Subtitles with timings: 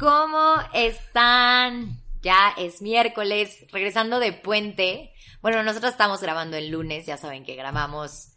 [0.00, 2.00] ¿Cómo están?
[2.22, 5.12] Ya es miércoles, regresando de puente.
[5.42, 8.28] Bueno, nosotros estamos grabando el lunes, ya saben que grabamos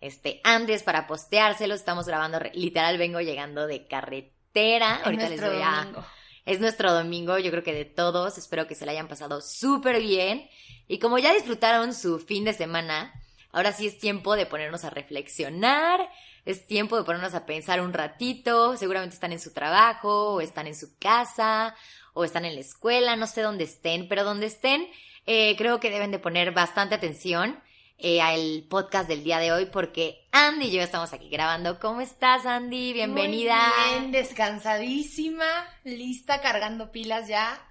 [0.00, 4.96] este antes para posteárselo, estamos grabando, literal vengo llegando de carretera.
[5.00, 6.06] Es Ahorita les voy a domingo.
[6.46, 10.00] es nuestro domingo, yo creo que de todos, espero que se la hayan pasado súper
[10.00, 10.48] bien.
[10.88, 13.12] Y como ya disfrutaron su fin de semana,
[13.52, 16.00] ahora sí es tiempo de ponernos a reflexionar,
[16.44, 20.66] es tiempo de ponernos a pensar un ratito, seguramente están en su trabajo, o están
[20.66, 21.74] en su casa,
[22.14, 24.86] o están en la escuela, no sé dónde estén, pero donde estén,
[25.26, 27.60] eh, creo que deben de poner bastante atención
[27.98, 31.78] eh, al podcast del día de hoy, porque Andy y yo estamos aquí grabando.
[31.78, 32.94] ¿Cómo estás, Andy?
[32.94, 33.72] Bienvenida.
[33.76, 35.44] Muy bien, descansadísima,
[35.84, 37.62] lista, cargando pilas ya,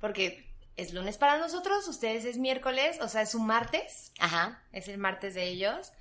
[0.00, 4.62] porque es lunes para nosotros, ustedes es miércoles, o sea, es un martes, Ajá.
[4.72, 5.92] es el martes de ellos,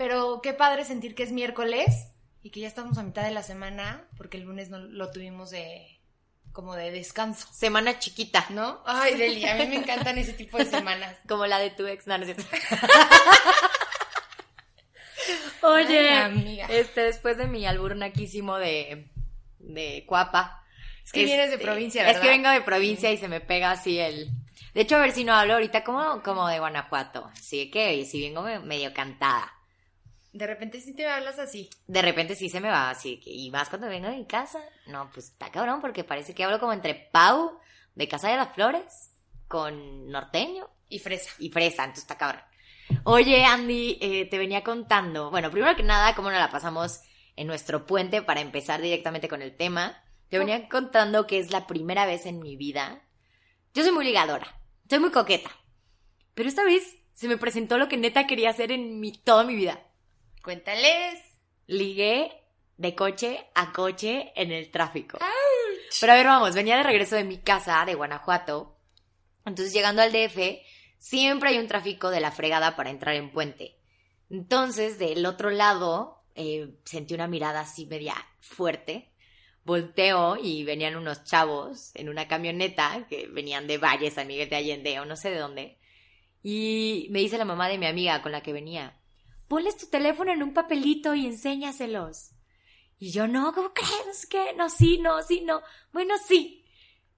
[0.00, 2.06] pero qué padre sentir que es miércoles
[2.42, 5.50] y que ya estamos a mitad de la semana, porque el lunes no lo tuvimos
[5.50, 6.00] de
[6.52, 8.46] como de descanso, Semana chiquita.
[8.48, 8.82] ¿no?
[8.86, 11.16] Ay, Deli, a mí me encantan ese tipo de semanas.
[11.28, 12.34] Como la de tu ex, no, no es.
[15.62, 16.66] Ay, Oye, amiga.
[16.70, 19.10] este, después de mi albur naquísimo de,
[19.58, 20.64] de Cuapa.
[21.04, 22.22] Es que vienes de provincia, Es ¿verdad?
[22.22, 24.30] que vengo de provincia y se me pega así el...
[24.72, 27.30] De hecho, a ver si no hablo ahorita como, como de Guanajuato.
[27.34, 29.52] Así que si vengo me- medio cantada.
[30.32, 31.68] De repente sí te hablas así.
[31.86, 33.20] De repente sí se me va así.
[33.24, 34.60] Y más cuando vengo de mi casa.
[34.86, 37.58] No, pues está cabrón porque parece que hablo como entre Pau,
[37.94, 39.10] de Casa de las Flores,
[39.48, 41.30] con Norteño Y fresa.
[41.38, 42.42] y fresa, entonces está cabrón.
[43.04, 47.00] Oye, Andy, eh, te venía contando, bueno, primero que nada, cómo nos la pasamos
[47.36, 50.02] en nuestro puente para empezar directamente con el tema.
[50.28, 53.02] Te venía contando que es la primera vez en mi vida.
[53.74, 55.50] Yo soy muy ligadora, soy muy coqueta,
[56.34, 59.54] pero esta vez se me presentó lo que neta quería hacer en mi, toda mi
[59.54, 59.80] vida.
[60.42, 61.20] Cuéntales.
[61.66, 62.32] Ligué
[62.76, 65.18] de coche a coche en el tráfico.
[66.00, 68.76] Pero a ver, vamos, venía de regreso de mi casa, de Guanajuato.
[69.44, 70.60] Entonces, llegando al DF,
[70.98, 73.76] siempre hay un tráfico de la fregada para entrar en puente.
[74.30, 79.10] Entonces, del otro lado, eh, sentí una mirada así media fuerte.
[79.64, 84.56] Volteo y venían unos chavos en una camioneta que venían de Valle, San Miguel de
[84.56, 85.78] Allende o no sé de dónde.
[86.42, 88.96] Y me dice la mamá de mi amiga con la que venía,
[89.50, 92.30] ponles tu teléfono en un papelito y enséñaselos.
[93.00, 94.52] Y yo, no, ¿cómo crees que?
[94.54, 95.60] No, sí, no, sí, no.
[95.92, 96.64] Bueno, sí.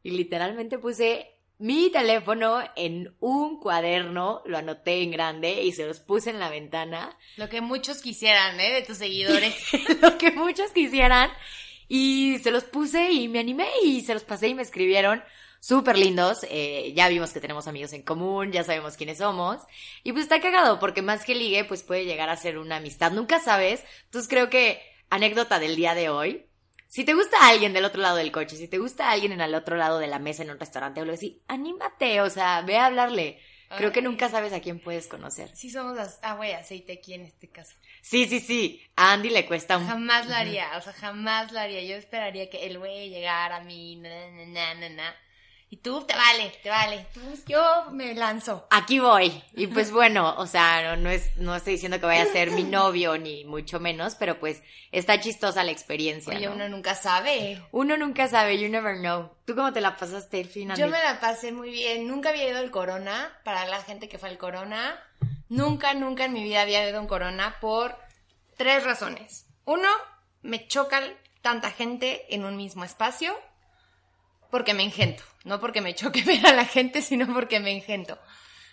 [0.03, 1.29] Y literalmente puse
[1.59, 6.49] mi teléfono en un cuaderno, lo anoté en grande y se los puse en la
[6.49, 8.73] ventana, Lo que muchos quisieran, ¿eh?
[8.73, 9.55] De tus seguidores.
[10.01, 11.31] lo que muchos quisieran.
[11.87, 15.23] Y se los puse y me animé y se los pasé y me escribieron
[15.63, 16.45] súper lindos.
[16.51, 19.63] Eh, ya vimos que tenemos amigos en común, ya sabemos quiénes somos.
[20.03, 23.13] Y pues está cagado porque más que ligue, pues puede llegar a ser una amistad.
[23.13, 23.83] Nunca sabes.
[24.07, 26.47] Entonces creo que anécdota del día de hoy.
[26.89, 29.55] Si te gusta alguien del otro lado del coche, si te gusta alguien en el
[29.55, 32.77] otro lado de la mesa en un restaurante o algo así, anímate, o sea, ve
[32.77, 33.39] a hablarle.
[33.79, 35.49] Creo que nunca sabes a quién puedes conocer.
[35.57, 37.75] Sí somos as- agua y aceite aquí en este caso.
[38.03, 38.83] Sí, sí, sí.
[38.97, 41.83] A Andy le cuesta un Jamás lo haría, o sea, jamás lo haría.
[41.83, 45.17] Yo esperaría que el güey llegara a mí, na, na, na, na, na.
[45.73, 47.07] Y tú, te vale, te vale.
[47.15, 48.67] Tú, yo me lanzo.
[48.69, 49.43] aquí voy.
[49.55, 52.51] Y pues bueno, o sea, no, no es, no estoy diciendo que vaya a ser
[52.51, 56.37] mi novio ni mucho menos, pero pues está chistosa la experiencia.
[56.37, 56.53] Oye, ¿no?
[56.53, 57.63] uno nunca sabe.
[57.73, 59.31] Uno nunca sabe, you never know.
[59.47, 62.07] ¿Tú cómo te la pasaste el fin, Yo me la pasé muy bien.
[62.07, 63.41] Nunca había ido al Corona.
[63.43, 65.03] Para la gente que fue al Corona,
[65.49, 67.97] nunca, nunca en mi vida había ido a un Corona por
[68.59, 69.47] tres razones.
[69.65, 69.89] Uno,
[70.43, 71.01] me choca
[71.41, 73.35] tanta gente en un mismo espacio
[74.53, 75.25] porque me engento.
[75.45, 78.19] No porque me choque ver a la gente, sino porque me engento.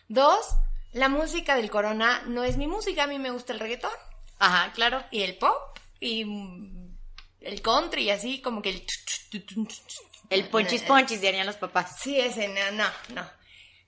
[0.10, 0.46] Dos,
[0.92, 3.04] la música del Corona no es mi música.
[3.04, 3.92] A mí me gusta el reggaetón
[4.40, 5.04] Ajá, claro.
[5.10, 6.26] y el pop y
[7.42, 8.86] el country y así como que el...
[10.30, 11.96] El ponchis ponchis, dirían los papás.
[12.02, 13.28] Sí, ese, no, no, no.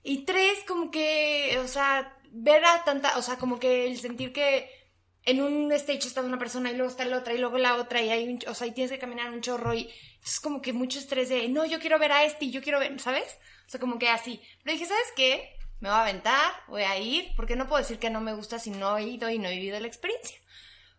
[0.02, 4.32] Y tres, como que, o sea, ver a tanta, o sea, como que el sentir
[4.32, 4.81] que
[5.24, 8.00] en un stage está una persona y luego está la otra y luego la otra
[8.02, 9.90] y hay un, o sea, y tienes que caminar un chorro y
[10.24, 12.78] es como que mucho estrés de, no, yo quiero ver a este y yo quiero
[12.80, 13.38] ver, ¿sabes?
[13.66, 14.40] O sea, como que así.
[14.62, 15.56] Pero dije, ¿sabes qué?
[15.80, 18.58] Me voy a aventar, voy a ir, porque no puedo decir que no me gusta
[18.58, 20.38] si no he ido y no he vivido la experiencia.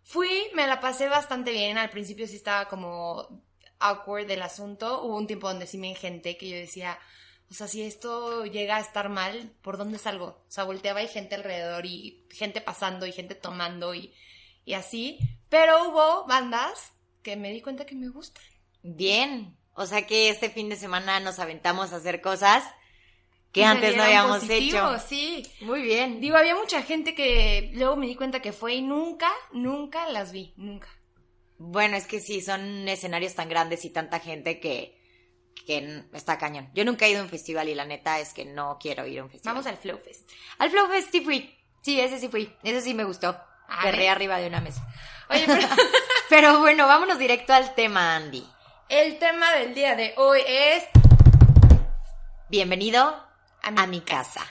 [0.04, 1.78] Fui, me la pasé bastante bien.
[1.78, 3.42] Al principio sí estaba como
[3.80, 5.04] awkward del asunto.
[5.04, 7.00] Hubo un tiempo donde sí me engenté que yo decía,
[7.54, 10.26] o sea, si esto llega a estar mal, ¿por dónde salgo?
[10.26, 14.12] O sea, volteaba y gente alrededor y gente pasando y gente tomando y,
[14.66, 15.20] y así.
[15.50, 18.44] Pero hubo bandas que me di cuenta que me gustan.
[18.82, 19.56] Bien.
[19.76, 22.64] O sea que este fin de semana nos aventamos a hacer cosas
[23.52, 24.50] que Y antes no habíamos hecho.
[24.50, 25.44] positivos, Sí.
[25.62, 26.22] Muy bien.
[26.22, 30.32] Digo, había mucha gente que luego me di cuenta que fue y nunca, nunca las
[30.32, 30.90] vi, nunca.
[31.60, 35.03] Bueno, es que sí, son escenarios tan grandes y tanta gente que,
[35.66, 36.70] que está cañón.
[36.74, 39.20] Yo nunca he ido a un festival y la neta es que no quiero ir
[39.20, 39.56] a un festival.
[39.56, 40.30] Vamos al Flow Fest.
[40.60, 41.58] Al Flow Fest sí fui.
[41.82, 42.54] Sí, ese sí fui.
[42.64, 43.30] Ese sí me gustó.
[43.68, 44.10] A Perré ver.
[44.10, 44.86] arriba de una mesa.
[45.30, 45.68] Oye, pero
[46.30, 48.46] Pero bueno, vámonos directo al tema, Andy.
[48.90, 50.84] el tema del día de hoy es
[52.50, 53.02] Bienvenido
[53.62, 54.42] A a mi casa.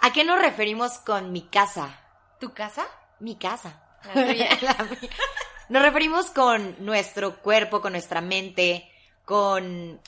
[0.00, 2.00] ¿A qué nos referimos con mi casa?
[2.40, 2.84] tu casa.
[3.20, 3.80] Mi casa.
[4.12, 4.48] La tuya.
[4.60, 5.10] La mía.
[5.70, 8.90] Nos referimos con nuestro cuerpo, con nuestra mente,
[9.24, 10.00] con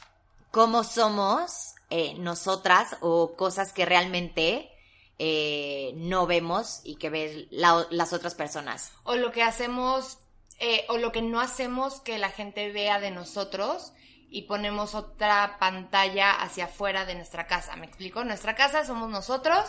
[0.50, 4.70] cómo somos eh, nosotras o cosas que realmente
[5.18, 8.92] eh, no vemos y que ven la- las otras personas.
[9.04, 10.18] O lo que hacemos,
[10.58, 13.92] eh, o lo que no hacemos que la gente vea de nosotros
[14.28, 17.76] y ponemos otra pantalla hacia afuera de nuestra casa.
[17.76, 18.24] ¿Me explico?
[18.24, 19.64] Nuestra casa somos nosotros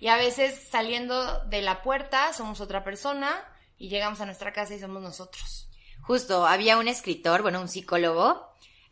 [0.00, 3.34] y a veces saliendo de la puerta somos otra persona
[3.78, 5.68] y llegamos a nuestra casa y somos nosotros.
[6.02, 8.46] Justo, había un escritor, bueno, un psicólogo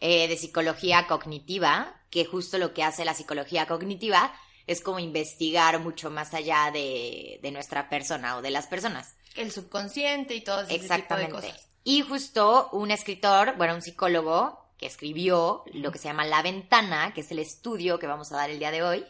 [0.06, 4.34] eh, de psicología cognitiva, que justo lo que hace la psicología cognitiva
[4.66, 9.14] es como investigar mucho más allá de, de nuestra persona o de las personas.
[9.34, 11.32] El subconsciente y todo ese tipo de Exactamente.
[11.32, 11.68] cosas.
[11.84, 17.14] Y justo un escritor, bueno, un psicólogo que escribió lo que se llama La Ventana,
[17.14, 19.06] que es el estudio que vamos a dar el día de hoy,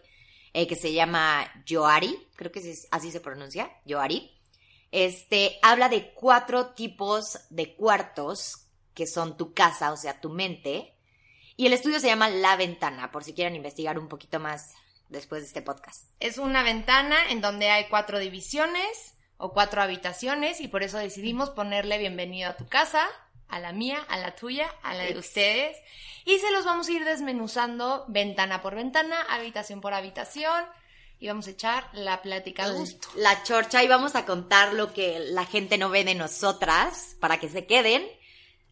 [0.53, 4.31] eh, que se llama Yoari, creo que es- así se pronuncia, Yoari.
[4.93, 8.64] Este, habla de cuatro tipos de cuartos
[8.95, 10.95] que son tu casa, o sea, tu mente.
[11.57, 14.75] Y el estudio se llama La Ventana, por si quieren investigar un poquito más
[15.09, 16.09] después de este podcast.
[16.21, 21.51] Es una ventana en donde hay cuatro divisiones o cuatro habitaciones y por eso decidimos
[21.51, 23.07] ponerle bienvenido a tu casa,
[23.49, 25.77] a la mía, a la tuya, a la de ustedes
[26.25, 30.65] y se los vamos a ir desmenuzando ventana por ventana, habitación por habitación
[31.19, 33.09] y vamos a echar la plática a gusto.
[33.17, 37.39] La chorcha y vamos a contar lo que la gente no ve de nosotras para
[37.39, 38.07] que se queden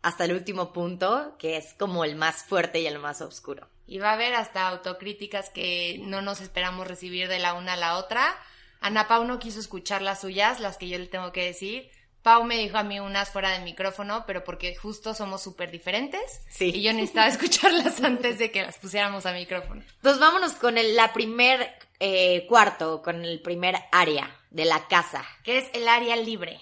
[0.03, 3.69] hasta el último punto, que es como el más fuerte y el más oscuro.
[3.87, 7.77] Y va a haber hasta autocríticas que no nos esperamos recibir de la una a
[7.77, 8.37] la otra.
[8.81, 11.91] Ana Pau no quiso escuchar las suyas, las que yo le tengo que decir.
[12.23, 16.21] Pau me dijo a mí unas fuera de micrófono, pero porque justo somos súper diferentes.
[16.51, 16.71] Sí.
[16.75, 19.83] Y yo necesitaba escucharlas antes de que las pusiéramos a micrófono.
[19.97, 25.25] Entonces vámonos con el la primer eh, cuarto, con el primer área de la casa,
[25.45, 26.61] Que es el área libre.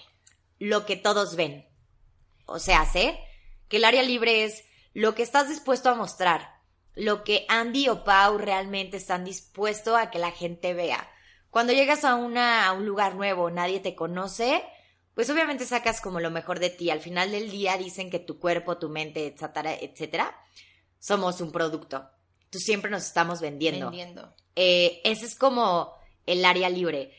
[0.59, 1.65] lo que todos ven.
[2.45, 3.19] O sea, sé
[3.71, 6.59] que el área libre es lo que estás dispuesto a mostrar,
[6.93, 11.09] lo que Andy o Pau realmente están dispuestos a que la gente vea.
[11.49, 14.61] Cuando llegas a, una, a un lugar nuevo, nadie te conoce,
[15.15, 16.89] pues obviamente sacas como lo mejor de ti.
[16.89, 20.37] Al final del día dicen que tu cuerpo, tu mente, etcétera, etcétera,
[20.99, 22.09] somos un producto.
[22.49, 23.85] Tú siempre nos estamos vendiendo.
[23.85, 24.35] Vendiendo.
[24.57, 25.93] Eh, ese es como
[26.25, 27.13] el área libre.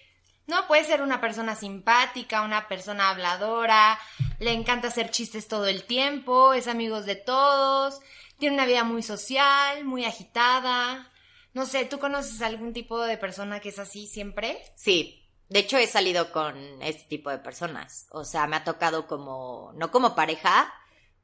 [0.46, 3.98] No, puede ser una persona simpática, una persona habladora,
[4.40, 8.00] le encanta hacer chistes todo el tiempo, es amigos de todos,
[8.38, 11.10] tiene una vida muy social, muy agitada.
[11.54, 14.60] No sé, ¿tú conoces algún tipo de persona que es así siempre?
[14.74, 18.06] Sí, de hecho he salido con este tipo de personas.
[18.10, 20.72] O sea, me ha tocado como, no como pareja,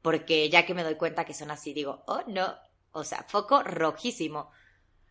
[0.01, 2.55] porque ya que me doy cuenta que son así, digo, oh no,
[2.91, 4.51] o sea, foco rojísimo.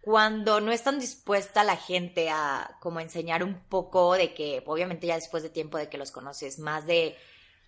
[0.03, 5.17] Cuando no están dispuesta la gente a como enseñar un poco de que, obviamente ya
[5.17, 7.17] después de tiempo de que los conoces, más de,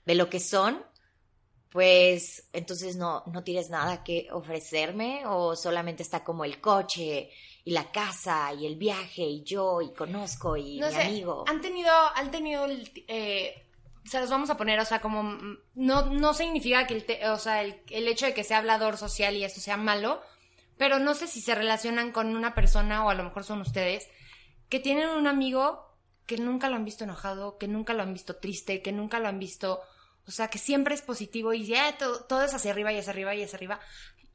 [0.06, 0.82] de lo que son,
[1.70, 7.30] pues entonces no, no tienes nada que ofrecerme o solamente está como el coche
[7.64, 11.44] y la casa y el viaje y yo y conozco y no mi sé, amigo.
[11.46, 12.66] han tenido, han tenido,
[13.06, 13.66] eh,
[14.04, 17.28] se los vamos a poner, o sea, como, mm, no, no significa que el, te-
[17.28, 20.20] o sea, el, el hecho de que sea hablador social y esto sea malo,
[20.80, 24.08] pero no sé si se relacionan con una persona, o a lo mejor son ustedes,
[24.70, 25.94] que tienen un amigo
[26.24, 29.28] que nunca lo han visto enojado, que nunca lo han visto triste, que nunca lo
[29.28, 29.82] han visto,
[30.26, 33.12] o sea, que siempre es positivo y ya todo, todo es hacia arriba y hacia
[33.12, 33.78] arriba y hacia arriba.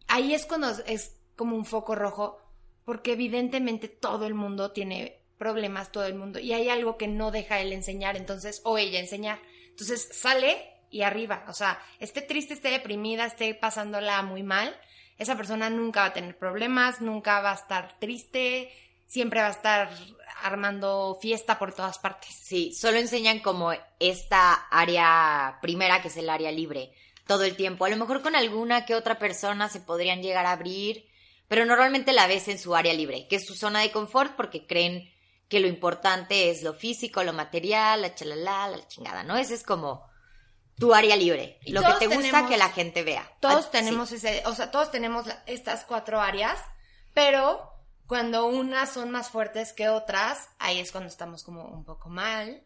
[0.07, 2.37] Ahí es cuando es como un foco rojo,
[2.83, 7.31] porque evidentemente todo el mundo tiene problemas, todo el mundo, y hay algo que no
[7.31, 9.39] deja él enseñar, entonces, o ella enseñar.
[9.71, 14.79] Entonces sale y arriba, o sea, esté triste, esté deprimida, esté pasándola muy mal,
[15.17, 18.71] esa persona nunca va a tener problemas, nunca va a estar triste,
[19.07, 19.89] siempre va a estar
[20.43, 22.35] armando fiesta por todas partes.
[22.35, 26.91] Sí, solo enseñan como esta área primera, que es el área libre,
[27.25, 27.85] todo el tiempo.
[27.85, 31.07] A lo mejor con alguna que otra persona se podrían llegar a abrir,
[31.47, 34.65] pero normalmente la ves en su área libre, que es su zona de confort porque
[34.65, 35.11] creen
[35.47, 39.37] que lo importante es lo físico, lo material, la chalala, la chingada, ¿no?
[39.37, 40.03] Ese es como
[40.77, 43.31] tu área libre, Y lo que te gusta tenemos- que la gente vea.
[43.39, 46.59] Todos Ah, tenemos ese, o sea, todos tenemos la- estas cuatro áreas,
[47.13, 47.71] pero
[48.07, 52.61] cuando unas son más fuertes que otras, ahí es cuando estamos como un poco mal.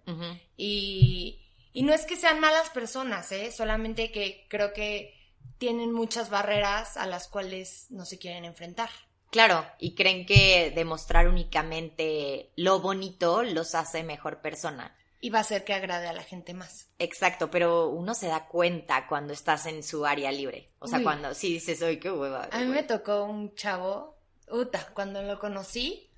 [0.57, 1.39] Y,
[1.71, 3.51] y no es que sean malas personas, ¿eh?
[3.51, 5.15] Solamente que creo que
[5.57, 8.89] tienen muchas barreras a las cuales no se quieren enfrentar.
[9.29, 14.95] Claro, y creen que demostrar únicamente lo bonito los hace mejor persona.
[15.21, 16.89] Y va a ser que agrade a la gente más.
[16.97, 20.69] Exacto, pero uno se da cuenta cuando estás en su área libre.
[20.79, 21.03] O sea, Uy.
[21.03, 22.47] cuando sí dices, ¡ay, qué hueva!
[22.51, 26.09] A mí me tocó un chavo, Uta, cuando lo conocí,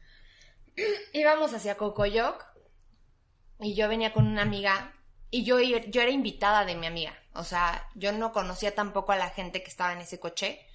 [1.13, 2.45] íbamos hacia Cocoyoc
[3.59, 4.93] y yo venía con una amiga
[5.29, 7.17] y yo, yo era invitada de mi amiga.
[7.33, 10.67] O sea, yo no conocía tampoco a la gente que estaba en ese coche.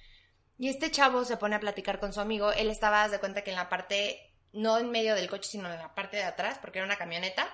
[0.57, 2.51] Y este chavo se pone a platicar con su amigo.
[2.51, 5.77] Él estaba, de cuenta que en la parte, no en medio del coche, sino en
[5.77, 7.47] la parte de atrás, porque era una camioneta.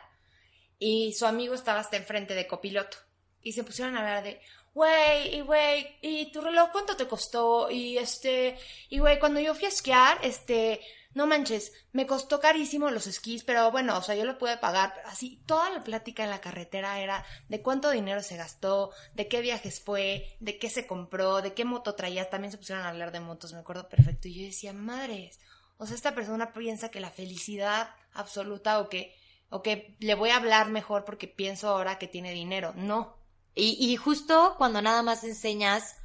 [0.79, 2.97] Y su amigo estaba hasta enfrente de copiloto.
[3.41, 4.41] Y se pusieron a hablar de,
[4.73, 7.69] güey, y güey, ¿y tu reloj cuánto te costó?
[7.69, 8.57] Y este,
[8.89, 10.81] y güey, cuando yo fui a esquiar, este,
[11.13, 14.93] no manches, me costó carísimo los esquís, pero bueno, o sea, yo lo pude pagar.
[15.05, 19.41] Así, toda la plática en la carretera era de cuánto dinero se gastó, de qué
[19.41, 22.29] viajes fue, de qué se compró, de qué moto traía.
[22.29, 24.27] También se pusieron a hablar de motos, me acuerdo perfecto.
[24.27, 25.39] Y yo decía, madres,
[25.77, 29.15] o sea, esta persona piensa que la felicidad absoluta o que,
[29.53, 29.61] o
[29.99, 32.73] le voy a hablar mejor porque pienso ahora que tiene dinero.
[32.75, 33.15] No.
[33.53, 35.95] Y, y justo cuando nada más enseñas,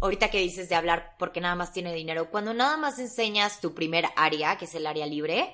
[0.00, 3.74] ahorita que dices de hablar porque nada más tiene dinero, cuando nada más enseñas tu
[3.74, 5.52] primer área, que es el área libre,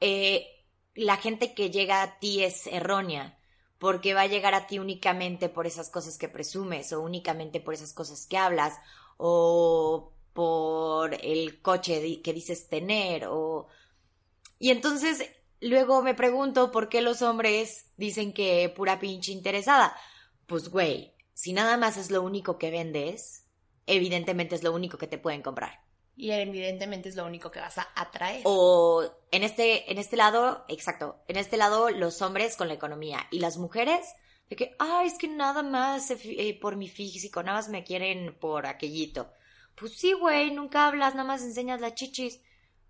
[0.00, 0.46] eh,
[0.94, 3.36] la gente que llega a ti es errónea,
[3.78, 7.74] porque va a llegar a ti únicamente por esas cosas que presumes, o únicamente por
[7.74, 8.78] esas cosas que hablas,
[9.16, 13.66] o por el coche que dices tener, o...
[14.60, 15.28] Y entonces
[15.68, 19.96] luego me pregunto por qué los hombres dicen que pura pinche interesada.
[20.46, 23.46] Pues güey, si nada más es lo único que vendes,
[23.86, 25.80] evidentemente es lo único que te pueden comprar.
[26.16, 28.42] Y evidentemente es lo único que vas a atraer.
[28.44, 33.26] O en este, en este lado, exacto, en este lado los hombres con la economía
[33.32, 34.06] y las mujeres
[34.48, 38.38] de que, ay, es que nada más eh, por mi físico, nada más me quieren
[38.38, 39.32] por aquellito.
[39.74, 42.40] Pues sí, güey, nunca hablas, nada más enseñas las chichis.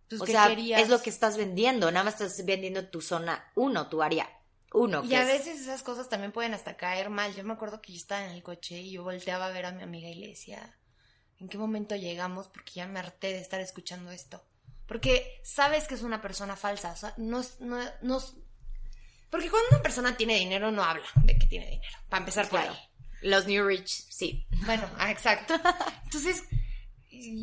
[0.09, 0.83] Pues, o ¿qué sea, querías?
[0.83, 4.29] es lo que estás vendiendo, nada más estás vendiendo tu zona uno, tu área
[4.73, 5.03] uno.
[5.05, 7.35] Y que a es- veces esas cosas también pueden hasta caer mal.
[7.35, 9.73] Yo me acuerdo que yo estaba en el coche y yo volteaba a ver a
[9.73, 10.77] mi amiga y le decía,
[11.41, 12.49] ¿en qué momento llegamos?
[12.49, 14.45] Porque ya me harté de estar escuchando esto.
[14.87, 16.93] Porque sabes que es una persona falsa.
[16.93, 18.35] O sea, no, es- no, no es-
[19.31, 21.97] Porque cuando una persona tiene dinero no habla de que tiene dinero.
[22.09, 22.75] Para empezar por Claro.
[22.75, 22.89] ahí.
[23.23, 24.47] Los New Rich, sí.
[24.67, 25.55] Bueno, ah, exacto.
[26.05, 26.43] Entonces,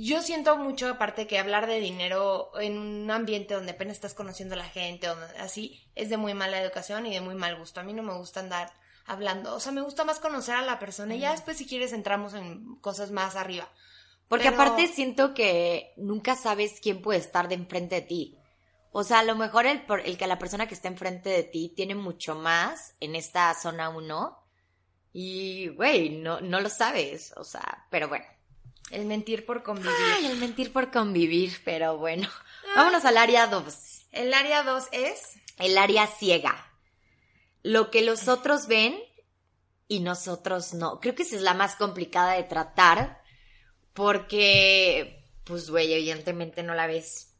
[0.03, 4.55] yo siento mucho, aparte, que hablar de dinero en un ambiente donde apenas estás conociendo
[4.55, 7.79] a la gente, o así, es de muy mala educación y de muy mal gusto.
[7.79, 8.71] A mí no me gusta andar
[9.05, 11.91] hablando, o sea, me gusta más conocer a la persona y ya después, si quieres,
[11.93, 13.67] entramos en cosas más arriba.
[14.27, 18.37] Porque Pero- aparte siento que nunca sabes quién puede estar de enfrente de ti.
[18.93, 21.73] O sea, a lo mejor el, el que la persona que está enfrente de ti
[21.75, 24.37] tiene mucho más en esta zona 1
[25.13, 27.33] y, güey, no, no lo sabes.
[27.37, 28.25] O sea, pero bueno.
[28.91, 29.91] El mentir por convivir.
[30.15, 32.27] Ay, el mentir por convivir, pero bueno.
[32.75, 34.07] Vámonos al área 2.
[34.11, 35.37] El área 2 es...
[35.57, 36.71] El área ciega.
[37.63, 38.99] Lo que los otros ven
[39.87, 40.99] y nosotros no.
[40.99, 43.21] Creo que esa es la más complicada de tratar
[43.93, 47.35] porque, pues, güey, evidentemente no la ves.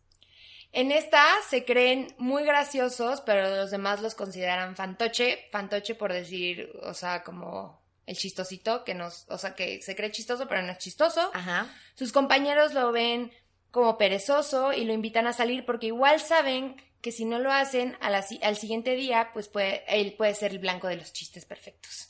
[0.74, 5.50] En esta se creen muy graciosos, pero los demás los consideran fantoche.
[5.52, 7.81] Fantoche por decir, o sea, como
[8.12, 11.32] el chistosito, que nos, o sea, que se cree chistoso, pero no es chistoso.
[11.34, 11.74] Ajá.
[11.96, 13.32] Sus compañeros lo ven
[13.72, 17.98] como perezoso y lo invitan a salir porque igual saben que si no lo hacen
[18.02, 21.14] a la si- al siguiente día, pues puede, él puede ser el blanco de los
[21.14, 22.10] chistes perfectos.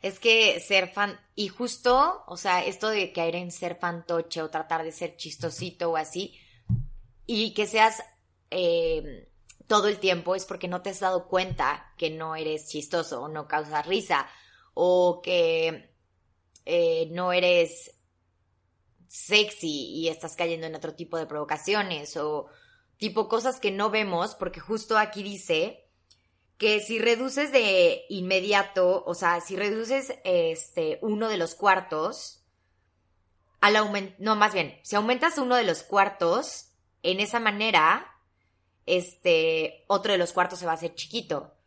[0.00, 4.48] Es que ser fan, y justo, o sea, esto de caer en ser fantoche o
[4.50, 6.38] tratar de ser chistosito o así,
[7.26, 8.02] y que seas
[8.50, 9.28] eh,
[9.66, 13.28] todo el tiempo es porque no te has dado cuenta que no eres chistoso o
[13.28, 14.28] no causas risa
[14.80, 15.90] o que
[16.64, 17.96] eh, no eres
[19.08, 22.46] sexy y estás cayendo en otro tipo de provocaciones o
[22.96, 25.88] tipo cosas que no vemos porque justo aquí dice
[26.58, 32.44] que si reduces de inmediato, o sea, si reduces este uno de los cuartos,
[33.60, 36.70] al aumentar, no, más bien, si aumentas uno de los cuartos,
[37.02, 38.06] en esa manera,
[38.86, 41.57] este, otro de los cuartos se va a hacer chiquito.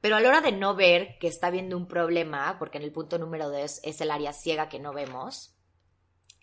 [0.00, 2.92] Pero a la hora de no ver que está viendo un problema, porque en el
[2.92, 5.56] punto número dos es el área ciega que no vemos,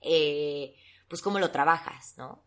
[0.01, 0.75] eh,
[1.07, 2.43] pues cómo lo trabajas, ¿no?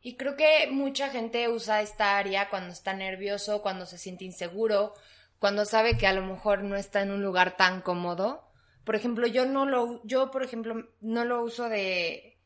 [0.00, 4.92] Y creo que mucha gente usa esta área cuando está nervioso, cuando se siente inseguro,
[5.38, 8.50] cuando sabe que a lo mejor no está en un lugar tan cómodo.
[8.84, 12.38] Por ejemplo, yo no lo, yo por ejemplo, no lo uso de,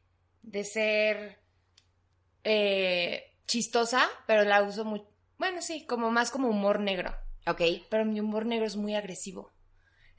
[0.43, 1.41] de ser
[2.45, 5.03] eh, chistosa, pero la uso muy,
[5.37, 7.17] bueno, sí, como más como humor negro.
[7.49, 7.63] Ok.
[7.89, 9.53] Pero mi humor negro es muy agresivo.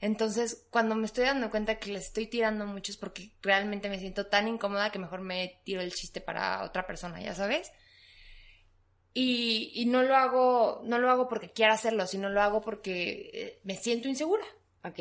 [0.00, 3.98] Entonces, cuando me estoy dando cuenta que le estoy tirando mucho es porque realmente me
[3.98, 7.70] siento tan incómoda que mejor me tiro el chiste para otra persona, ya sabes.
[9.12, 13.30] Y, y no lo hago, no lo hago porque quiera hacerlo, sino lo hago porque
[13.34, 14.44] eh, me siento insegura.
[14.84, 14.98] Ok.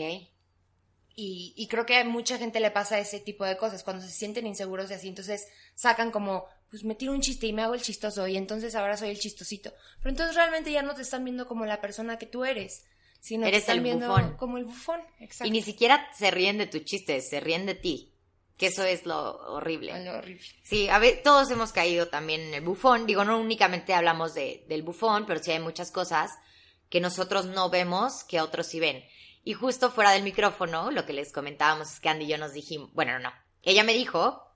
[1.15, 4.11] Y, y creo que a mucha gente le pasa ese tipo de cosas, cuando se
[4.11, 7.73] sienten inseguros y así, entonces sacan como, pues me tiro un chiste y me hago
[7.73, 9.73] el chistoso y entonces ahora soy el chistosito.
[9.99, 12.85] Pero entonces realmente ya no te están viendo como la persona que tú eres,
[13.19, 14.37] sino Eres te están el viendo bufón.
[14.37, 15.01] como el bufón.
[15.19, 15.47] Exacto.
[15.47, 18.13] Y ni siquiera se ríen de tus chistes, se ríen de ti.
[18.57, 19.93] Que eso es lo horrible.
[19.93, 20.45] Ay, horrible.
[20.63, 23.05] Sí, a ver, todos hemos caído también en el bufón.
[23.05, 26.31] Digo, no únicamente hablamos de, del bufón, pero sí hay muchas cosas
[26.89, 29.01] que nosotros no vemos que otros sí ven.
[29.45, 32.51] Y justo fuera del micrófono, lo que les comentábamos es que Andy y yo nos
[32.51, 33.33] dijimos, bueno, no, no.
[33.63, 34.48] Ella me dijo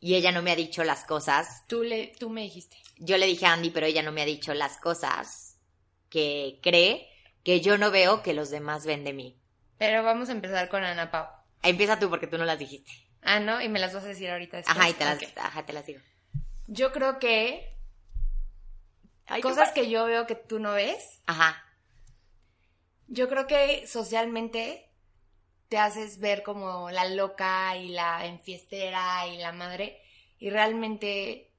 [0.00, 1.64] y ella no me ha dicho las cosas.
[1.66, 2.76] Tú, le, tú me dijiste.
[2.96, 5.58] Yo le dije a Andy, pero ella no me ha dicho las cosas
[6.08, 7.08] que cree
[7.44, 9.38] que yo no veo que los demás ven de mí.
[9.78, 11.26] Pero vamos a empezar con Ana Pau.
[11.62, 12.90] Empieza tú porque tú no las dijiste.
[13.22, 13.60] Ah, ¿no?
[13.60, 14.76] Y me las vas a decir ahorita después.
[14.76, 16.00] Ajá, y te las, ajá, te las digo.
[16.66, 17.76] Yo creo que
[19.26, 21.62] Ay, cosas que yo veo que tú no ves, Ajá.
[23.06, 24.89] yo creo que socialmente
[25.70, 30.02] te haces ver como la loca y la enfiestera y la madre
[30.38, 31.54] y realmente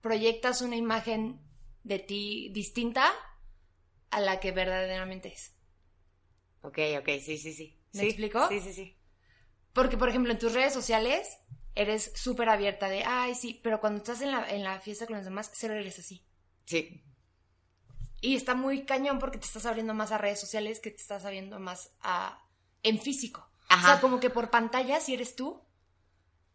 [0.00, 1.40] proyectas una imagen
[1.84, 3.12] de ti distinta
[4.10, 5.54] a la que verdaderamente es.
[6.62, 7.76] Ok, ok, sí, sí, sí.
[7.92, 8.48] ¿Me Sí, explico?
[8.48, 8.96] Sí, sí, sí.
[9.72, 11.38] Porque, por ejemplo, en tus redes sociales
[11.74, 15.16] eres súper abierta de, ay, sí, pero cuando estás en la, en la fiesta con
[15.16, 16.24] los demás, cero eres así.
[16.66, 17.02] Sí.
[18.20, 21.24] Y está muy cañón porque te estás abriendo más a redes sociales que te estás
[21.24, 22.47] abriendo más a
[22.82, 23.48] en físico.
[23.70, 25.62] O sea, como que por pantalla sí eres tú,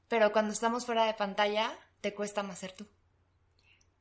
[0.07, 2.87] pero cuando estamos fuera de pantalla te cuesta más ser tú.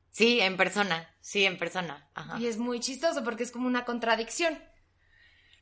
[0.09, 1.15] Sí, en persona.
[1.21, 2.09] Sí, en persona.
[2.13, 2.39] Ajá.
[2.39, 4.61] Y es muy chistoso porque es como una contradicción.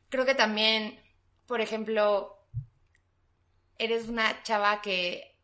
[0.09, 1.01] Creo que también,
[1.45, 2.37] por ejemplo,
[3.77, 5.37] eres una chava que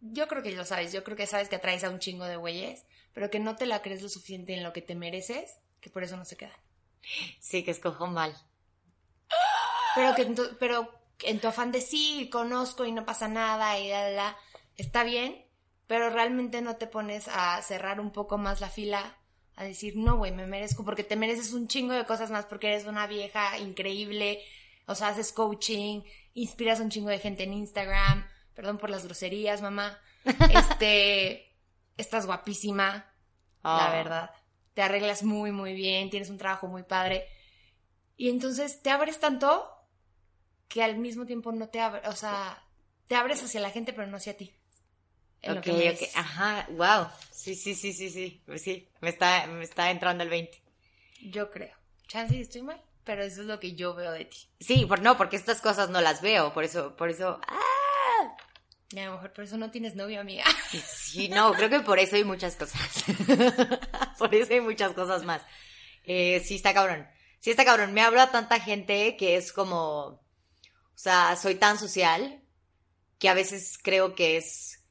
[0.00, 2.36] yo creo que lo sabes, yo creo que sabes que atraes a un chingo de
[2.36, 5.90] güeyes, pero que no te la crees lo suficiente en lo que te mereces, que
[5.90, 6.56] por eso no se quedan.
[7.40, 8.36] Sí, que escojo mal.
[9.94, 13.78] Pero que en tu, pero en tu afán de sí, conozco y no pasa nada
[13.78, 14.36] y la, la,
[14.76, 15.44] está bien,
[15.86, 19.16] pero realmente no te pones a cerrar un poco más la fila,
[19.56, 22.68] a decir, no, güey, me merezco, porque te mereces un chingo de cosas más, porque
[22.68, 24.40] eres una vieja increíble,
[24.86, 26.02] o sea, haces coaching,
[26.34, 31.56] inspiras a un chingo de gente en Instagram, perdón por las groserías, mamá, este,
[31.96, 33.10] estás guapísima,
[33.64, 33.92] la Oh.
[33.92, 34.30] verdad.
[34.74, 37.26] Te arreglas muy, muy bien, tienes un trabajo muy padre.
[38.16, 39.68] Y entonces te abres tanto
[40.68, 42.62] que al mismo tiempo no te abres, o sea,
[43.06, 44.54] te abres hacia la gente, pero no hacia ti.
[45.42, 46.08] Ok, ok.
[46.14, 47.06] Ajá, wow.
[47.30, 48.42] Sí, sí, sí, sí, sí.
[48.44, 50.60] Pues sí, me está, me está entrando el 20.
[51.22, 51.76] Yo creo.
[52.06, 54.38] Chance estoy mal, pero eso es lo que yo veo de ti.
[54.60, 56.52] Sí, por, no, porque estas cosas no las veo.
[56.52, 57.40] Por eso, por eso.
[57.46, 57.68] ¡Ah!
[58.96, 60.44] A lo mejor por eso no tienes novio, amiga.
[60.86, 62.80] Sí, no, creo que por eso hay muchas cosas.
[64.18, 65.42] por eso hay muchas cosas más.
[66.04, 67.06] Eh, sí, está cabrón.
[67.38, 67.92] Sí, está cabrón.
[67.92, 70.20] Me habla tanta gente que es como.
[70.98, 72.42] O sea, soy tan social
[73.20, 74.84] que a veces creo que es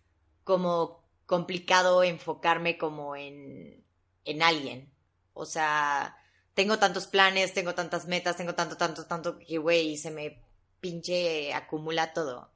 [0.46, 3.84] como complicado enfocarme como en,
[4.24, 4.90] en alguien.
[5.34, 6.16] O sea,
[6.54, 10.42] tengo tantos planes, tengo tantas metas, tengo tanto, tanto, tanto que, güey, se me
[10.80, 12.54] pinche acumula todo.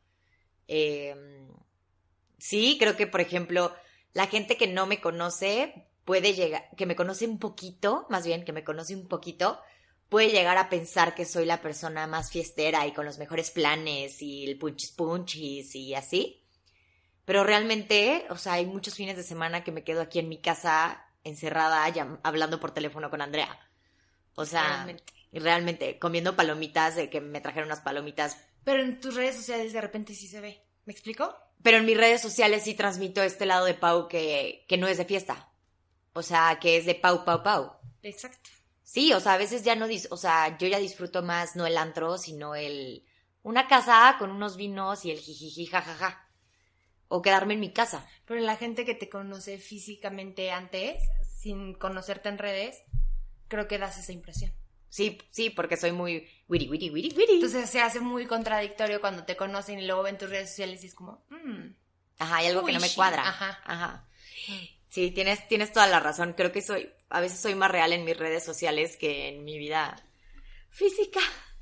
[0.70, 1.14] Eh,
[2.38, 3.76] sí, creo que, por ejemplo,
[4.14, 8.46] la gente que no me conoce puede llegar, que me conoce un poquito, más bien,
[8.46, 9.60] que me conoce un poquito,
[10.12, 14.22] puede llegar a pensar que soy la persona más fiestera y con los mejores planes
[14.22, 16.46] y el punchis punchis y así.
[17.24, 20.42] Pero realmente, o sea, hay muchos fines de semana que me quedo aquí en mi
[20.42, 21.86] casa encerrada
[22.24, 23.58] hablando por teléfono con Andrea.
[24.36, 25.14] O sea, Realmente.
[25.32, 28.36] y realmente comiendo palomitas, de que me trajeron unas palomitas.
[28.66, 30.62] Pero en tus redes sociales de repente sí se ve.
[30.84, 31.34] ¿Me explico?
[31.64, 34.98] Pero en mis redes sociales sí transmito este lado de Pau que, que no es
[34.98, 35.54] de fiesta.
[36.12, 37.78] O sea, que es de Pau, Pau, Pau.
[38.04, 38.50] Exacto.
[38.92, 41.66] Sí, o sea, a veces ya no, dis- o sea, yo ya disfruto más no
[41.66, 43.06] el antro, sino el
[43.42, 46.28] una casa con unos vinos y el jijiji jajaja.
[47.08, 48.06] O quedarme en mi casa.
[48.26, 51.02] Pero la gente que te conoce físicamente antes
[51.42, 52.84] sin conocerte en redes,
[53.48, 54.52] creo que das esa impresión.
[54.90, 57.34] Sí, sí, porque soy muy witty, witty, witty, witty.
[57.36, 60.88] Entonces se hace muy contradictorio cuando te conocen y luego ven tus redes sociales y
[60.88, 61.68] es como, mmm,
[62.18, 63.26] Ajá, hay algo que no me cuadra.
[63.26, 63.58] ajá.
[63.64, 64.10] Ajá.
[64.90, 66.34] Sí, tienes, tienes toda la razón.
[66.34, 69.58] Creo que soy, a veces soy más real en mis redes sociales que en mi
[69.58, 70.02] vida
[70.70, 71.20] física.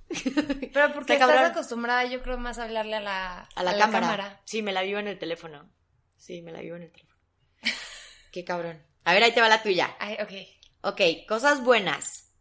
[0.74, 4.42] Pero porque Está estás acostumbrada, yo creo, más a hablarle a la, A la, cámara.
[4.46, 5.70] Sí, me la vivo en el teléfono.
[6.18, 7.20] Sí, me la vivo en el teléfono.
[8.32, 8.84] Qué cabrón.
[9.04, 9.96] A ver, ahí te va la tuya.
[10.00, 10.94] Ay, ok.
[10.94, 12.32] Ok, cosas buenas.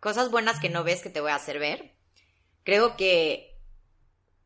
[0.00, 1.96] Cosas buenas que no ves que te voy a hacer ver.
[2.64, 3.60] Creo que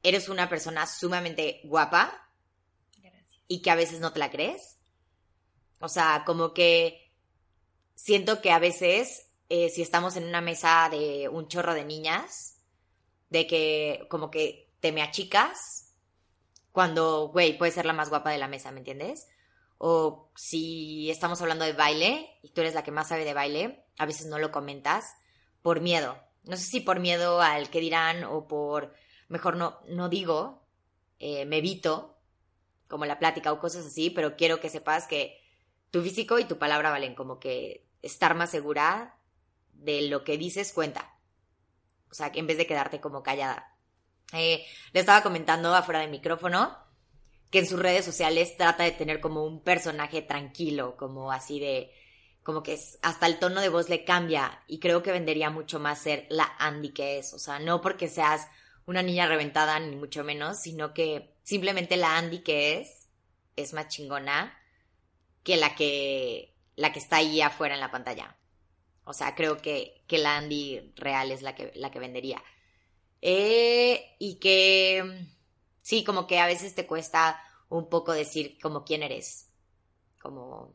[0.02, 2.30] eres una persona sumamente guapa
[2.98, 3.42] Gracias.
[3.48, 4.78] y que a veces no te la crees.
[5.80, 7.05] O sea, como que
[7.96, 12.58] siento que a veces, eh, si estamos en una mesa de un chorro de niñas,
[13.30, 15.92] de que como que te me achicas,
[16.70, 19.26] cuando, güey, puedes ser la más guapa de la mesa, ¿me entiendes?
[19.78, 23.86] O si estamos hablando de baile y tú eres la que más sabe de baile,
[23.98, 25.04] a veces no lo comentas
[25.62, 26.18] por miedo.
[26.44, 28.94] No sé si por miedo al que dirán o por,
[29.28, 30.68] mejor no, no digo,
[31.18, 32.18] eh, me evito,
[32.88, 35.40] como la plática o cosas así, pero quiero que sepas que
[35.90, 39.16] tu físico y tu palabra valen, como que estar más segura
[39.72, 41.14] de lo que dices cuenta.
[42.10, 43.76] O sea, en vez de quedarte como callada.
[44.32, 46.76] Eh, le estaba comentando afuera del micrófono
[47.50, 51.92] que en sus redes sociales trata de tener como un personaje tranquilo, como así de,
[52.42, 56.00] como que hasta el tono de voz le cambia y creo que vendería mucho más
[56.00, 58.48] ser la Andy que es, o sea, no porque seas
[58.86, 63.08] una niña reventada ni mucho menos, sino que simplemente la Andy que es
[63.54, 64.56] es más chingona
[65.42, 68.36] que la que la que está ahí afuera en la pantalla.
[69.04, 72.42] O sea, creo que, que la Andy real es la que, la que vendería.
[73.22, 75.26] Eh, y que
[75.82, 79.50] sí, como que a veces te cuesta un poco decir como quién eres.
[80.20, 80.74] Como,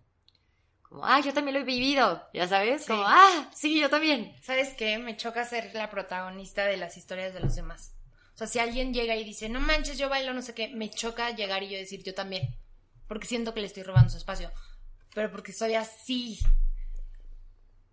[0.82, 2.88] como, ah, yo también lo he vivido, ya sabes, Sí.
[2.88, 4.34] como, ah, sí, yo también.
[4.42, 4.98] ¿Sabes qué?
[4.98, 7.94] Me choca ser la protagonista de las historias de los demás.
[8.34, 10.90] O sea, si alguien llega y dice, no manches, yo bailo, no sé qué, me
[10.90, 12.58] choca llegar y yo decir, yo también.
[13.08, 14.52] Porque siento que le estoy robando su espacio.
[15.14, 16.40] Pero porque soy así.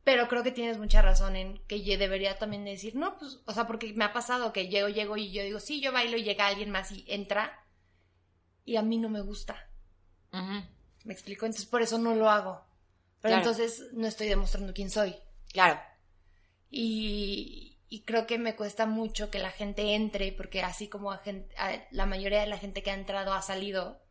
[0.05, 3.53] Pero creo que tienes mucha razón en que yo debería también decir, no, pues, o
[3.53, 6.23] sea, porque me ha pasado que llego, llego y yo digo, sí, yo bailo y
[6.23, 7.65] llega alguien más y entra
[8.65, 9.69] y a mí no me gusta.
[10.33, 11.45] ¿Me explico?
[11.47, 12.65] Entonces por eso no lo hago.
[13.21, 13.51] Pero Claro.
[13.51, 15.15] entonces no estoy demostrando quién soy.
[15.53, 15.81] Claro,
[16.71, 21.19] Y, y creo que me cuesta mucho que la gente entre, porque así como a
[21.19, 24.03] gen- a la mayoría de la gente que ha entrado ha salido,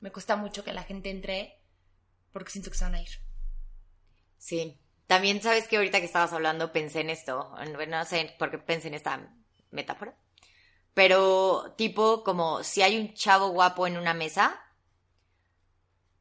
[0.00, 1.60] me cuesta mucho que la gente entre
[2.36, 3.08] porque siento que se van a ir.
[4.36, 4.78] sí.
[5.06, 7.54] También sabes que ahorita que estabas hablando pensé en esto,
[7.88, 9.34] no sé por qué pensé en esta
[9.70, 10.14] metáfora,
[10.92, 14.60] pero tipo como si hay un chavo guapo en una mesa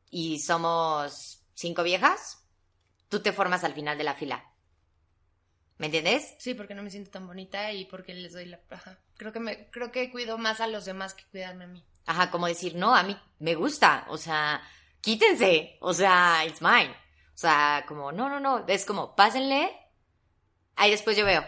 [0.09, 2.47] y somos cinco viejas,
[3.09, 4.53] tú te formas al final de la fila.
[5.79, 6.33] ¿Me entiendes?
[6.39, 8.61] Sí, porque no me siento tan bonita y porque les doy la...
[8.69, 8.99] Ajá.
[9.17, 11.83] Creo que, me, creo que cuido más a los demás que cuidarme a mí.
[12.05, 14.61] Ajá, como decir, no, a mí me gusta, o sea,
[15.05, 16.89] quítense, o sea, it's mine.
[16.89, 19.71] O sea, como, no, no, no, es como, pásenle,
[20.75, 21.45] ahí después yo veo.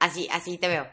[0.00, 0.88] Así, así te veo.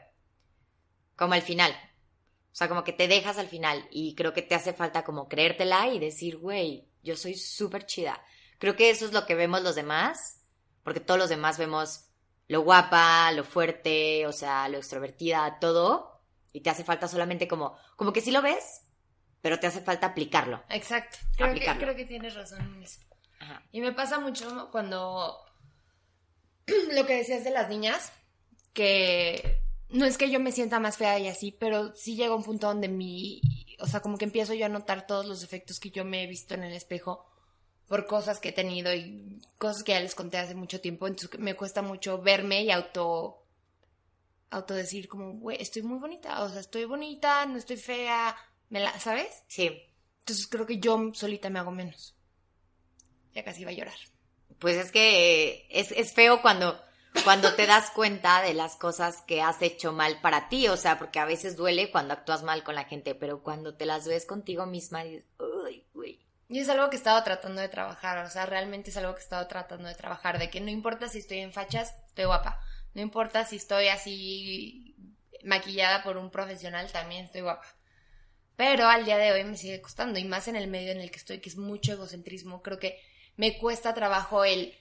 [1.15, 1.71] Como al final.
[1.71, 5.27] O sea, como que te dejas al final y creo que te hace falta como
[5.27, 8.23] creértela y decir, güey, yo soy súper chida.
[8.59, 10.43] Creo que eso es lo que vemos los demás,
[10.83, 12.05] porque todos los demás vemos
[12.47, 16.21] lo guapa, lo fuerte, o sea, lo extrovertida, todo,
[16.53, 18.85] y te hace falta solamente como, como que sí lo ves,
[19.45, 20.63] pero te hace falta aplicarlo.
[20.69, 21.19] Exacto.
[21.38, 22.99] Creo que, creo que tienes razón en eso.
[23.39, 23.62] Ajá.
[23.71, 25.38] Y me pasa mucho cuando
[26.91, 28.12] lo que decías de las niñas,
[28.73, 32.41] que no es que yo me sienta más fea y así, pero sí llega un
[32.41, 33.39] punto donde mi,
[33.77, 36.27] o sea, como que empiezo yo a notar todos los defectos que yo me he
[36.27, 37.27] visto en el espejo
[37.88, 41.39] por cosas que he tenido y cosas que ya les conté hace mucho tiempo, entonces
[41.39, 43.43] me cuesta mucho verme y auto
[44.49, 48.36] auto decir como, güey, estoy muy bonita, o sea, estoy bonita, no estoy fea,
[48.69, 49.43] me la, ¿sabes?
[49.47, 49.69] Sí,
[50.19, 52.15] Entonces creo que yo solita me hago menos.
[53.34, 53.97] Ya casi iba a llorar.
[54.60, 56.82] pues es que eh, es, es feo cuando,
[57.23, 60.97] cuando te das cuenta de las cosas que has hecho mal para ti, o sea,
[60.97, 64.25] porque a veces duele cuando actúas mal con la gente, pero cuando te las ves
[64.25, 66.21] contigo misma, dices, uy, güey.
[66.47, 69.19] Y es algo que he estado tratando de trabajar, o sea, realmente es algo que
[69.19, 72.60] he estado tratando de trabajar, de que no importa si estoy en fachas, estoy guapa.
[72.93, 74.95] No importa si estoy así
[75.43, 77.65] maquillada por un profesional, también estoy guapa.
[78.56, 81.12] Pero al día de hoy me sigue costando, y más en el medio en el
[81.12, 83.00] que estoy, que es mucho egocentrismo, creo que
[83.36, 84.74] me cuesta trabajo el,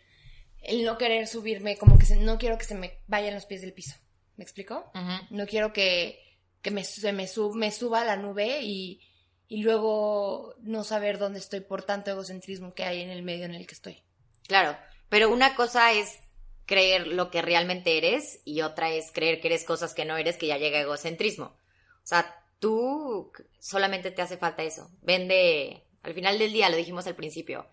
[0.63, 3.61] el no querer subirme, como que se- no quiero que se me vayan los pies
[3.63, 3.95] del piso.
[4.37, 4.91] ¿Me explico?
[5.31, 6.21] No quiero que,
[6.63, 9.01] que me, se me, sub- me suba a la nube y,
[9.49, 13.55] y luego no saber dónde estoy por tanto egocentrismo que hay en el medio en
[13.55, 14.03] el que estoy.
[14.47, 14.77] Claro,
[15.09, 16.19] pero una cosa es
[16.67, 20.37] creer lo que realmente eres y otra es creer que eres cosas que no eres,
[20.37, 21.47] que ya llega egocentrismo.
[21.47, 24.91] O sea, tú solamente te hace falta eso.
[25.03, 27.69] Vende, al final del día, lo dijimos al principio,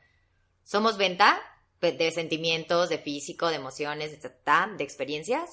[0.65, 1.39] somos venta
[1.79, 4.29] de sentimientos, de físico, de emociones, de,
[4.77, 5.49] de experiencias.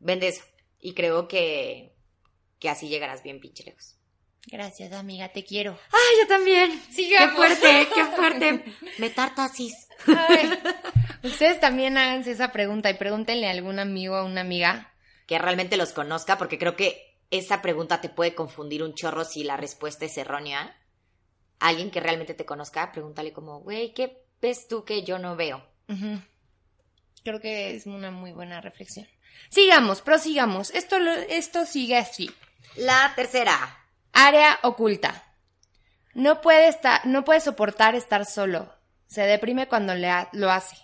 [0.00, 0.42] Vende eso.
[0.80, 1.94] Y creo que,
[2.58, 3.96] que así llegarás bien pinche lejos.
[4.48, 5.78] Gracias, amiga, te quiero.
[5.92, 6.82] Ay, yo también.
[6.90, 7.30] Sigamos.
[7.30, 8.64] Qué fuerte, qué fuerte.
[8.98, 9.74] Metartasis.
[10.08, 10.50] Ay,
[11.22, 14.92] ustedes también háganse esa pregunta y pregúntenle a algún amigo o una amiga.
[15.28, 19.44] Que realmente los conozca, porque creo que esa pregunta te puede confundir un chorro si
[19.44, 20.76] la respuesta es errónea.
[21.58, 25.64] Alguien que realmente te conozca, pregúntale como, güey, ¿qué ves tú que yo no veo?
[27.24, 29.06] Creo que es una muy buena reflexión.
[29.50, 30.70] Sigamos, prosigamos.
[30.70, 30.96] Esto,
[31.28, 32.30] esto sigue así.
[32.76, 33.78] La tercera.
[34.12, 35.24] Área oculta.
[36.14, 38.74] No puede, estar, no puede soportar estar solo.
[39.06, 40.76] Se deprime cuando le ha- lo hace.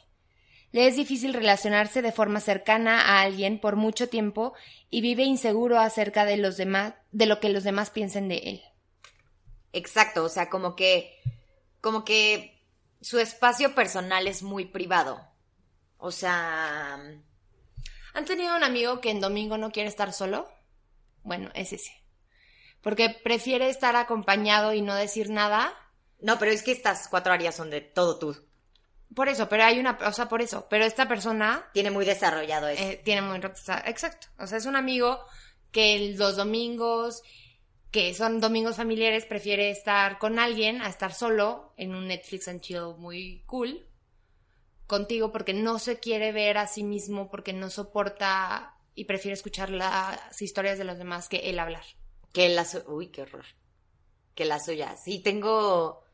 [0.73, 4.55] Le es difícil relacionarse de forma cercana a alguien por mucho tiempo
[4.91, 8.63] y vive inseguro acerca de los demás, de lo que los demás piensen de él.
[9.73, 11.19] Exacto, o sea, como que,
[11.81, 12.63] como que
[13.01, 15.21] su espacio personal es muy privado.
[15.99, 17.01] O sea,
[18.17, 20.49] ¿Han tenido un amigo que en domingo no quiere estar solo?
[21.23, 21.93] Bueno, es ese.
[22.81, 25.75] Porque prefiere estar acompañado y no decir nada.
[26.21, 28.35] no, pero es que estas cuatro áreas son de todo tú.
[29.15, 30.67] Por eso, pero hay una, o sea, por eso.
[30.69, 32.83] Pero esta persona Tiene muy desarrollado eso.
[32.83, 34.27] eh, tiene muy o sea, exacto.
[34.39, 35.19] O sea, es un amigo
[35.71, 37.23] que los domingos,
[37.91, 42.61] que son domingos familiares, prefiere estar con alguien a estar solo en un Netflix and
[42.61, 43.87] chill muy cool
[44.87, 49.71] contigo porque no se quiere ver a sí mismo, porque no soporta y prefiere escuchar
[49.71, 51.85] las historias de los demás que él hablar.
[52.33, 53.45] Que la su- Uy, qué horror.
[54.35, 54.97] Que la suya.
[54.97, 56.05] Sí, tengo.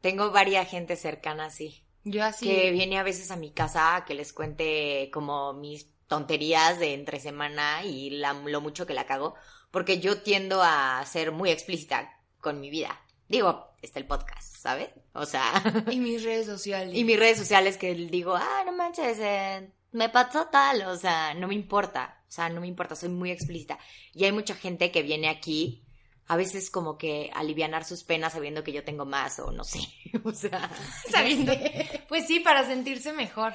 [0.00, 1.82] Tengo varias gente cercana así.
[2.08, 2.46] Yo así.
[2.46, 6.94] Que viene a veces a mi casa a que les cuente como mis tonterías de
[6.94, 9.34] entre semana y la- lo mucho que la cago.
[9.72, 12.98] Porque yo tiendo a ser muy explícita con mi vida.
[13.28, 14.88] Digo, está el podcast, ¿sabes?
[15.14, 15.42] O sea.
[15.90, 16.94] Y mis redes sociales.
[16.96, 21.34] Y mis redes sociales que digo, ah, no manches, eh, me pasó tal, o sea,
[21.34, 23.78] no me importa, o sea, no me importa, soy muy explícita.
[24.14, 25.82] Y hay mucha gente que viene aquí,
[26.28, 29.80] a veces como que alivianar sus penas sabiendo que yo tengo más, o no sé,
[30.24, 30.70] o sea,
[31.10, 31.52] sabiendo.
[32.08, 33.54] Pues sí, para sentirse mejor.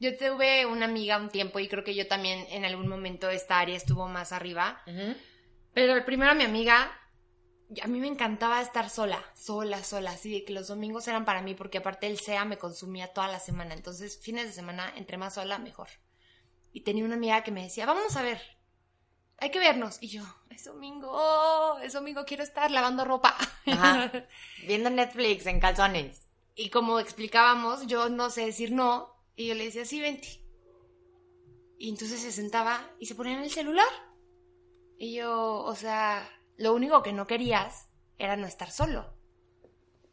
[0.00, 3.60] Yo tuve una amiga un tiempo y creo que yo también en algún momento esta
[3.60, 4.82] área estuvo más arriba.
[5.74, 6.90] Pero primero mi amiga,
[7.80, 11.40] a mí me encantaba estar sola, sola, sola, así de que los domingos eran para
[11.40, 13.74] mí porque aparte el SEA me consumía toda la semana.
[13.74, 15.88] Entonces, fines de semana, entre más sola, mejor.
[16.72, 18.40] Y tenía una amiga que me decía, vamos a ver,
[19.42, 19.98] hay que vernos.
[20.00, 23.36] Y yo, es domingo, oh, es domingo, quiero estar lavando ropa.
[23.66, 24.12] Ajá.
[24.66, 26.28] viendo Netflix en calzones.
[26.54, 29.12] Y como explicábamos, yo no sé decir no.
[29.34, 30.40] Y yo le decía, sí, vente.
[31.76, 33.88] Y entonces se sentaba y se ponía en el celular.
[34.96, 39.12] Y yo, o sea, lo único que no querías era no estar solo.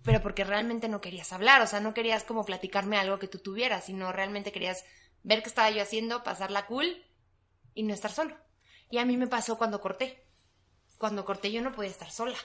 [0.01, 3.37] Pero porque realmente no querías hablar, o sea, no querías como platicarme algo que tú
[3.37, 4.85] tuvieras, sino realmente querías
[5.21, 7.05] ver qué estaba yo haciendo, pasarla cool
[7.75, 8.35] y no estar solo.
[8.89, 10.23] Y a mí me pasó cuando corté.
[10.97, 12.37] Cuando corté yo no podía estar sola.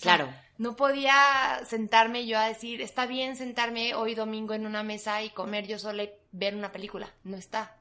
[0.00, 0.32] Claro.
[0.58, 5.30] No podía sentarme yo a decir, está bien sentarme hoy domingo en una mesa y
[5.30, 7.12] comer yo sola y ver una película.
[7.24, 7.76] No está.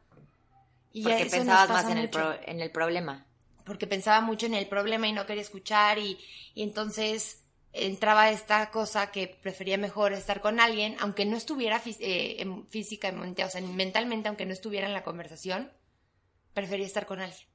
[0.92, 3.26] Y Porque eso pensabas más en el, pro- en el problema.
[3.66, 6.20] Porque pensaba mucho en el problema y no quería escuchar y,
[6.54, 11.98] y entonces entraba esta cosa que prefería mejor estar con alguien, aunque no estuviera fí-
[12.00, 15.72] eh, físicamente, o sea, mentalmente, aunque no estuviera en la conversación,
[16.54, 17.48] prefería estar con alguien.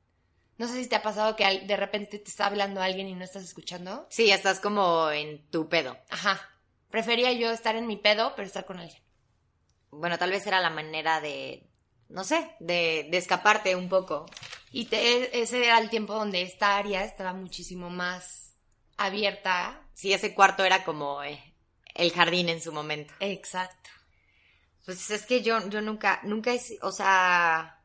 [0.59, 3.25] No sé si te ha pasado que de repente te está hablando alguien y no
[3.25, 4.07] estás escuchando.
[4.11, 5.97] Sí, estás como en tu pedo.
[6.11, 6.41] Ajá.
[6.91, 9.01] Prefería yo estar en mi pedo, pero estar con alguien.
[9.91, 11.67] Bueno, tal vez era la manera de,
[12.09, 14.27] no sé, de, de escaparte un poco.
[14.73, 18.55] Y te- ese era el tiempo donde esta área estaba muchísimo más
[18.97, 19.81] abierta.
[19.95, 21.43] Sí, ese cuarto era como eh,
[21.95, 23.15] el jardín en su momento.
[23.21, 23.91] Exacto.
[24.85, 27.78] Pues es que yo, yo nunca, nunca es, o sea,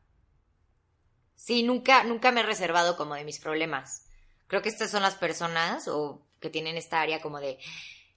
[1.44, 4.06] sí, nunca, nunca me he reservado como de mis problemas.
[4.46, 7.58] Creo que estas son las personas o que tienen esta área como de,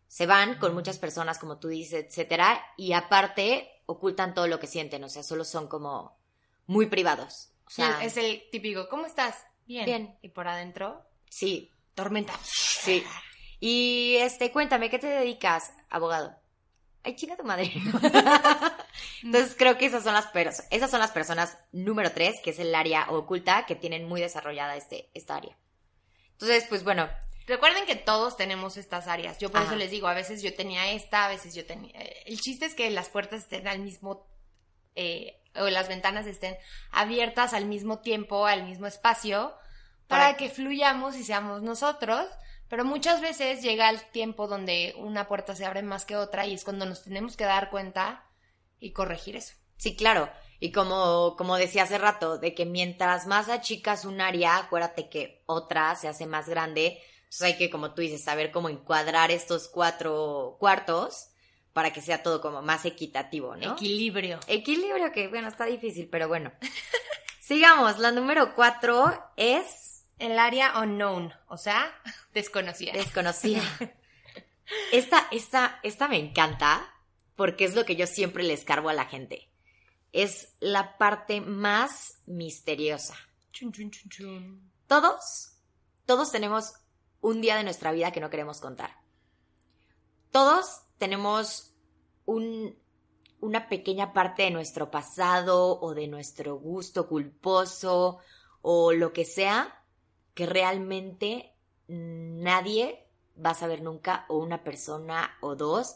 [0.07, 4.67] se van con muchas personas, como tú dices, etcétera, y aparte ocultan todo lo que
[4.67, 6.17] sienten, o sea, solo son como
[6.67, 7.49] muy privados.
[7.65, 9.35] O sea, es el típico, ¿cómo estás?
[9.65, 9.83] Bien.
[9.83, 10.17] Bien.
[10.21, 12.33] Y por adentro, sí, tormenta.
[12.43, 13.03] sí.
[13.59, 16.33] Y este, cuéntame, ¿qué te dedicas, abogado?
[17.07, 17.71] Ay, chica tu madre.
[19.23, 20.27] Entonces creo que esas son las
[20.69, 24.75] esas son las personas número tres, que es el área oculta, que tienen muy desarrollada
[24.75, 25.57] este, esta área.
[26.33, 27.09] Entonces, pues bueno,
[27.47, 29.37] Recuerden que todos tenemos estas áreas.
[29.39, 29.67] Yo por Ajá.
[29.69, 31.93] eso les digo, a veces yo tenía esta, a veces yo tenía...
[31.93, 34.27] eh, El chiste es que las puertas estén al mismo...
[34.95, 36.57] eh, o las ventanas estén
[36.91, 39.55] abiertas al mismo tiempo, al mismo espacio,
[40.09, 42.27] para, Para- que fluyamos y seamos nosotros.
[42.69, 46.53] Pero muchas veces llega el tiempo donde una puerta se abre más que otra y
[46.53, 48.25] es cuando nos tenemos que dar cuenta
[48.79, 49.53] y corregir eso.
[49.77, 50.29] Sí, claro.
[50.59, 55.43] Y como, como decía hace rato, de que mientras más achicas un área, acuérdate que
[55.45, 56.99] otra se hace más grande.
[57.19, 61.29] Entonces hay que, como tú dices, saber cómo encuadrar estos cuatro cuartos
[61.73, 63.73] para que sea todo como más equitativo, ¿no?
[63.73, 64.39] Equilibrio.
[64.47, 66.51] Equilibrio, que bueno, está difícil, pero bueno.
[67.39, 69.86] Sigamos, la número cuatro es
[70.19, 71.93] El área unknown, o sea,
[72.33, 72.93] desconocida.
[72.93, 73.61] desconocida.
[74.91, 76.93] Esta, esta, esta me encanta
[77.37, 79.49] porque es lo que yo siempre le escarbo a la gente.
[80.11, 83.15] Es la parte más misteriosa.
[83.53, 84.71] Chun, chun, chun, chun.
[84.87, 85.53] Todos,
[86.05, 86.73] todos tenemos
[87.21, 88.91] un día de nuestra vida que no queremos contar.
[90.31, 91.73] Todos tenemos
[92.25, 92.77] un,
[93.39, 98.19] una pequeña parte de nuestro pasado o de nuestro gusto culposo
[98.61, 99.76] o lo que sea
[100.37, 101.51] que realmente
[101.87, 103.09] nadie
[103.43, 105.95] va a saber nunca o una persona o dos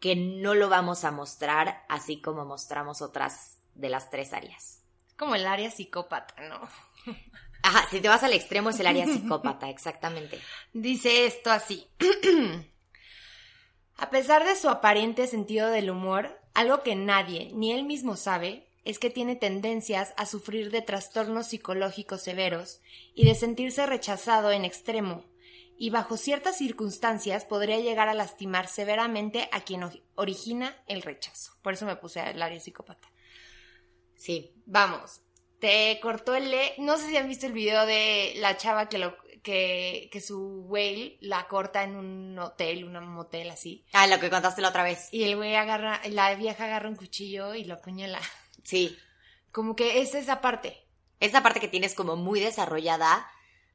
[0.00, 4.82] que no lo vamos a mostrar así como mostramos otras de las tres áreas.
[5.06, 6.68] Es como el área psicópata, ¿no?
[7.62, 10.40] Ajá, si te vas al extremo es el área psicópata, exactamente.
[10.72, 11.86] Dice esto así.
[13.98, 18.68] A pesar de su aparente sentido del humor, algo que nadie, ni él mismo sabe,
[18.84, 22.80] es que tiene tendencias a sufrir de trastornos psicológicos severos
[23.14, 25.24] y de sentirse rechazado en extremo,
[25.76, 29.82] y bajo ciertas circunstancias podría llegar a lastimar severamente a quien
[30.14, 31.52] origina el rechazo.
[31.62, 33.10] Por eso me puse el área psicópata.
[34.14, 35.20] Sí, Vamos,
[35.58, 36.74] te cortó el le...
[36.78, 40.64] No sé si han visto el video de la chava que lo que, que su
[40.66, 43.84] güey la corta en un hotel, un motel así.
[43.92, 45.08] Ah, lo que contaste la otra vez.
[45.12, 48.20] Y el güey agarra, la vieja agarra un cuchillo y lo apuñala.
[48.64, 48.98] Sí.
[49.52, 50.84] Como que es esa parte.
[51.20, 53.30] Esa parte que tienes como muy desarrollada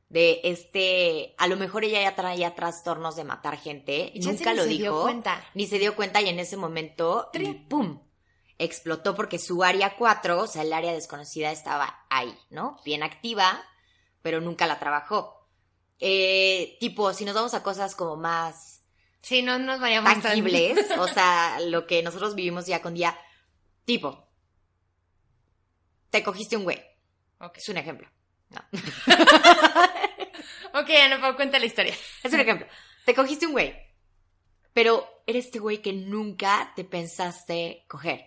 [0.10, 4.58] de este, a lo mejor ella ya traía trastornos de matar gente, Y nunca ni
[4.58, 5.44] lo se dijo, dio cuenta.
[5.54, 7.30] ni se dio cuenta y en ese momento.
[7.70, 8.02] ¡pum!
[8.58, 12.78] Explotó porque su área 4, o sea, el área desconocida estaba ahí, ¿no?
[12.84, 13.64] Bien activa,
[14.22, 15.48] pero nunca la trabajó.
[16.00, 18.82] Eh, tipo, si nos vamos a cosas como más
[19.22, 23.18] Sí, no nos vayamos tan- tangibles, o sea, lo que nosotros vivimos día con día,
[23.86, 24.29] tipo,
[26.10, 26.82] te cogiste un güey,
[27.40, 27.58] Ok.
[27.58, 28.08] es un ejemplo.
[28.50, 28.62] No.
[30.74, 31.96] Ok, no puedo cuenta la historia.
[32.24, 32.68] Es un ejemplo.
[33.06, 33.76] Te cogiste un güey,
[34.74, 38.24] pero eres este güey que nunca te pensaste coger.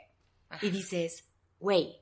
[0.49, 0.65] Ajá.
[0.67, 1.29] Y dices,
[1.61, 2.01] güey,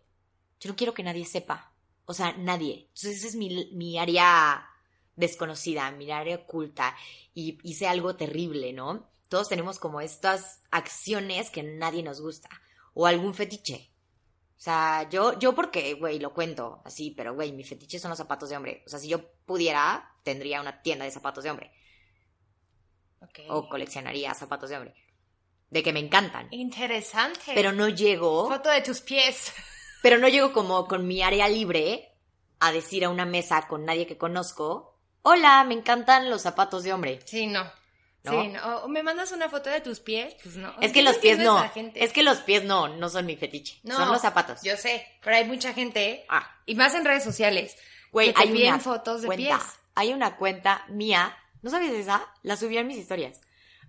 [0.58, 1.72] yo no quiero que nadie sepa.
[2.06, 2.86] O sea, nadie.
[2.88, 4.66] Entonces, esa es mi, mi área
[5.14, 6.96] desconocida, mi área oculta.
[7.34, 9.08] Y hice algo terrible, ¿no?
[9.28, 12.48] Todos tenemos como estas acciones que nadie nos gusta.
[12.94, 13.89] O algún fetiche.
[14.61, 18.18] O sea, yo, yo porque, güey, lo cuento así, pero, güey, mi fetiche son los
[18.18, 18.83] zapatos de hombre.
[18.87, 21.73] O sea, si yo pudiera, tendría una tienda de zapatos de hombre.
[23.49, 24.94] O coleccionaría zapatos de hombre.
[25.70, 26.49] De que me encantan.
[26.51, 27.53] Interesante.
[27.55, 29.51] Pero no llego, Foto de tus pies.
[30.03, 32.12] pero no llego como con mi área libre
[32.59, 36.92] a decir a una mesa con nadie que conozco, hola, me encantan los zapatos de
[36.92, 37.20] hombre.
[37.25, 37.64] Sí, no.
[38.22, 38.42] ¿No?
[38.42, 38.76] Sí, no.
[38.80, 40.74] O me mandas una foto de tus pies, pues no.
[40.83, 41.62] Es que los pies no.
[41.94, 43.80] Es que los pies no, no son mi fetiche.
[43.83, 44.61] No, son los zapatos.
[44.62, 47.76] Yo sé, pero hay mucha gente, Ah, y más en redes sociales,
[48.12, 49.59] güey, que hay una fotos de cuenta.
[49.59, 49.68] pies.
[49.94, 51.35] Hay una cuenta mía.
[51.62, 52.26] ¿No sabes esa?
[52.42, 53.40] La subí en mis historias.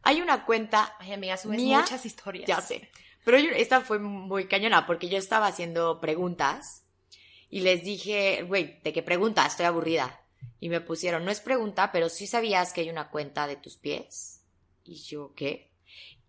[0.03, 2.47] Hay una cuenta Ay, amiga, subes Mía, muchas historias.
[2.47, 2.89] Ya sé.
[3.23, 6.83] Pero yo- esta fue muy cañona porque yo estaba haciendo preguntas
[7.49, 9.45] y les dije, güey, ¿de qué pregunta?
[9.45, 10.20] Estoy aburrida.
[10.59, 13.77] Y me pusieron, no es pregunta, pero sí sabías que hay una cuenta de tus
[13.77, 14.43] pies.
[14.83, 15.71] Y yo, ¿qué?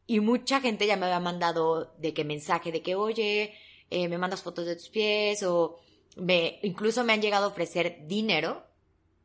[0.07, 3.55] Y mucha gente ya me había mandado de que mensaje de que, oye,
[3.91, 5.79] eh, me mandas fotos de tus pies o
[6.17, 8.67] me, incluso me han llegado a ofrecer dinero,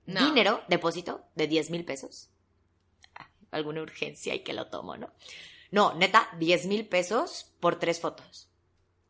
[0.06, 0.26] No.
[0.26, 2.30] dinero, depósito de 10 mil pesos.
[3.16, 5.12] Ah, Alguna urgencia y que lo tomo, ¿no?
[5.72, 8.50] No, neta, 10 mil pesos por tres fotos.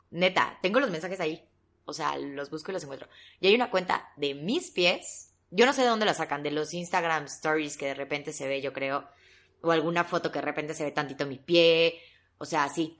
[0.10, 1.48] Neta, tengo los mensajes ahí.
[1.86, 3.08] O sea, los busco y los encuentro.
[3.40, 5.34] Y hay una cuenta de mis pies.
[5.50, 8.48] Yo no sé de dónde la sacan, de los Instagram stories que de repente se
[8.48, 9.08] ve, yo creo.
[9.62, 12.02] O alguna foto que de repente se ve tantito mi pie.
[12.38, 12.98] O sea, así.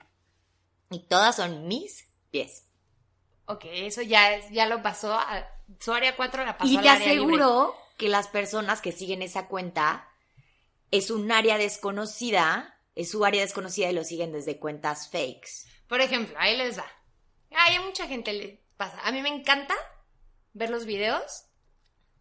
[0.90, 2.64] Y todas son mis pies.
[3.46, 5.12] Ok, eso ya, es- ya lo pasó.
[5.14, 5.46] A,
[5.80, 7.16] su área 4 la pasó Y al te área libre.
[7.34, 10.08] aseguro que las personas que siguen esa cuenta
[10.90, 15.66] es un área desconocida, es su área desconocida y lo siguen desde cuentas fakes.
[15.86, 16.86] Por ejemplo, ahí les va.
[17.50, 18.98] Ay, a mucha gente le pasa.
[19.02, 19.74] A mí me encanta
[20.54, 21.44] ver los videos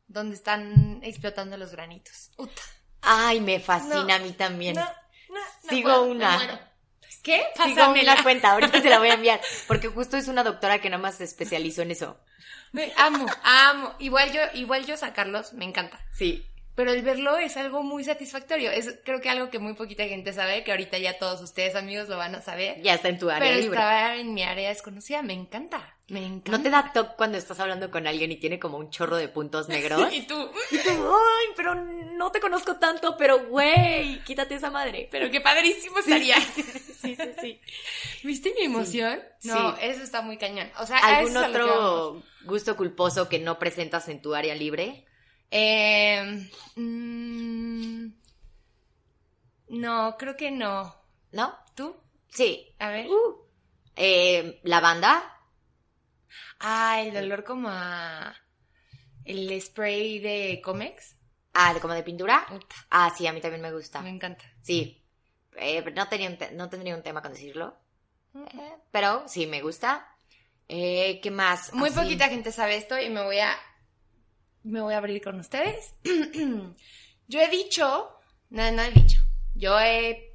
[0.07, 2.31] donde están explotando los granitos.
[2.37, 2.61] Uta.
[3.01, 4.75] Ay, me fascina No, a mí también.
[4.75, 4.89] No, no,
[5.63, 6.71] no Sigo puedo, una.
[7.23, 7.43] ¿Qué?
[7.55, 8.13] Sigo Pásamela.
[8.13, 9.41] una cuenta, ahorita te la voy a enviar.
[9.67, 12.19] Porque justo es una doctora que nomás se especializó en eso.
[12.71, 13.95] Me- amo, amo.
[13.99, 15.99] Igual yo, igual yo sacarlos, me encanta.
[16.13, 16.45] Sí.
[16.77, 18.69] Pero el verlo es algo muy satisfactorio.
[18.69, 22.07] Es creo que algo que muy poquita gente sabe, que ahorita ya todos ustedes amigos
[22.07, 22.79] lo van a saber.
[22.83, 23.75] Ya está en tu área pero libre.
[23.75, 25.95] estaba en mi área desconocida, me encanta.
[26.09, 26.51] Me encanta.
[26.51, 29.27] ¿No te da toque cuando estás hablando con alguien y tiene como un chorro de
[29.27, 30.13] puntos negros?
[30.13, 35.07] Y tú, Y tú, ay, pero no te conozco tanto, pero güey, quítate esa madre.
[35.11, 36.39] pero qué padrísimo estaría.
[36.39, 37.59] Sí, sí, sí.
[38.23, 39.19] ¿Viste mi emoción?
[39.39, 39.47] Sí.
[39.47, 39.77] No, Sí.
[39.81, 40.69] eso está muy cañón.
[40.79, 45.05] O sea, ¿Algún otro gusto culposo que no presentas en tu área libre?
[45.51, 48.07] Eh, mm,
[49.69, 50.95] no, creo que no.
[51.31, 51.57] ¿No?
[51.75, 51.95] ¿Tú?
[52.29, 52.73] Sí.
[52.79, 53.07] A ver.
[53.07, 53.45] Uh.
[53.95, 55.33] Eh, ¿La banda?
[56.59, 58.35] Ah, el olor como a...
[59.25, 61.15] El spray de Comex.
[61.53, 62.45] Ah, ¿de- como de pintura.
[62.89, 64.01] Ah, sí, a mí también me gusta.
[64.01, 64.45] me encanta.
[64.61, 65.03] Sí.
[65.57, 67.75] Eh, no, tenía un no tendría un tema con decirlo.
[68.35, 70.07] Eh, pero sí, me gusta.
[70.69, 71.73] Eh, ¿Qué más?
[71.73, 71.99] Muy Así.
[71.99, 73.55] poquita gente sabe esto y me voy a...
[74.67, 75.93] Me voy a abrir con ustedes.
[77.27, 78.09] yo he dicho...
[78.49, 79.19] No, no he dicho.
[79.55, 80.33] Yo he...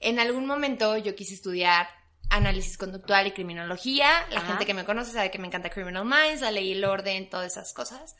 [0.00, 1.88] En algún momento yo quise estudiar
[2.30, 4.08] análisis conductual y criminología.
[4.30, 4.48] La Ajá.
[4.48, 7.30] gente que me conoce sabe que me encanta Criminal Minds, la ley y el orden,
[7.30, 8.16] todas esas cosas.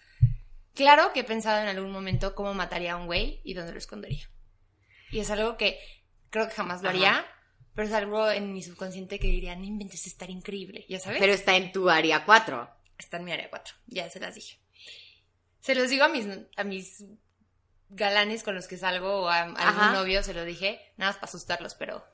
[0.74, 3.78] Claro que he pensado en algún momento cómo mataría a un güey y dónde lo
[3.78, 4.28] escondería.
[5.11, 5.78] Y es algo que
[6.30, 6.97] creo que jamás lo Ajá.
[6.97, 7.26] haría,
[7.74, 11.20] pero es algo en mi subconsciente que diría, no inventes estar increíble, ¿ya sabes?
[11.20, 12.70] Pero está en tu área 4.
[12.99, 14.59] Está en mi área 4, ya se las dije.
[15.65, 16.27] Se los digo a mis,
[16.59, 17.05] a mis
[17.89, 21.17] galanes con los que salgo o a, a algún novio, se lo dije, nada más
[21.17, 22.05] para asustarlos, pero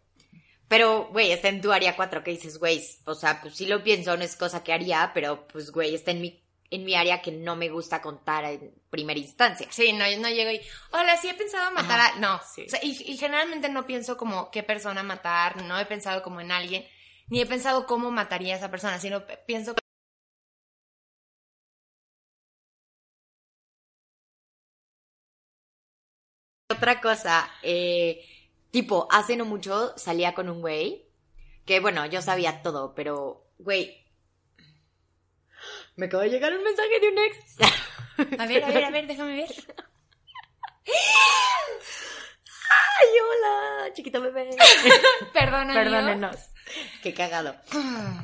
[0.69, 3.83] Pero, güey, está en tu área 4, que dices, güey, o sea, pues sí lo
[3.83, 6.41] pienso, no es cosa que haría, pero pues, güey, está en mi,
[6.71, 9.67] en mi área que no me gusta contar en primera instancia.
[9.71, 10.61] sí, no, no llego y,
[10.93, 12.21] hola, sí he pensado matar Ajá, a...
[12.21, 12.67] No, sí.
[12.69, 16.41] O sea, y, y generalmente no pienso como qué persona matar, no he pensado como
[16.41, 16.87] en alguien,
[17.27, 19.75] ni he pensado cómo mataría a esa persona, sino pienso
[26.81, 28.25] Otra cosa, eh,
[28.71, 31.05] tipo, hace no mucho salía con un güey,
[31.67, 34.03] que bueno, yo sabía todo, pero, güey,
[35.97, 38.41] me acaba de llegar un mensaje de un ex.
[38.41, 39.51] A ver, a ver, a ver, déjame ver.
[42.71, 44.49] Ay, hola, chiquito bebé.
[45.35, 45.81] Perdón, amigo.
[45.81, 46.37] Perdónenos.
[47.03, 47.57] Qué cagado.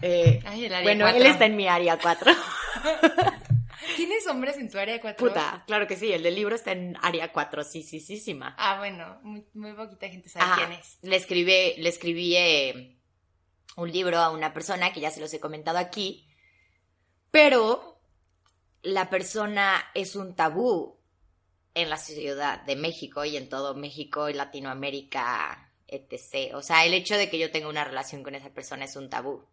[0.00, 2.32] Eh, Ay, el área bueno, él está en mi área 4.
[3.97, 5.28] ¿Tienes hombres en tu área 4?
[5.28, 8.34] Puta, claro que sí, el del libro está en área 4, sí, sí, sí, sí,
[8.34, 8.55] ma.
[8.59, 10.66] Ah, bueno, muy, muy poquita gente sabe Ajá.
[10.66, 10.99] quién es.
[11.03, 12.99] Le escribí, le escribí eh,
[13.76, 16.28] un libro a una persona que ya se los he comentado aquí,
[17.30, 18.01] pero
[18.82, 20.97] la persona es un tabú
[21.74, 26.55] en la Ciudad de México y en todo México y Latinoamérica, etc.
[26.55, 29.11] O sea, el hecho de que yo tenga una relación con esa persona es un
[29.11, 29.45] tabú.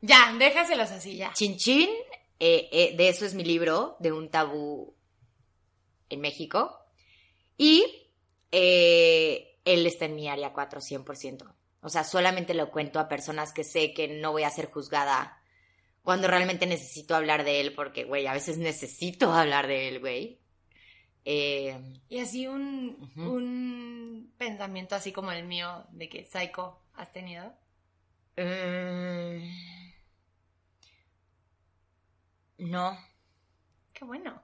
[0.00, 1.32] Ya, déjaselos así, ya.
[1.32, 1.88] Chin Chin,
[2.38, 4.94] eh, eh, de eso es mi libro, de un tabú
[6.08, 6.78] en México.
[7.56, 7.84] Y
[8.52, 11.54] eh, él está en mi área 4, 100%.
[11.80, 15.42] O sea, solamente lo cuento a personas que sé que no voy a ser juzgada
[16.02, 20.40] cuando realmente necesito hablar de él, porque, güey, a veces necesito hablar de él, güey.
[21.24, 27.52] Y así un, un pensamiento así como el mío de que psycho has tenido.
[28.36, 29.75] mm,
[32.58, 32.98] no.
[33.92, 34.42] Qué bueno.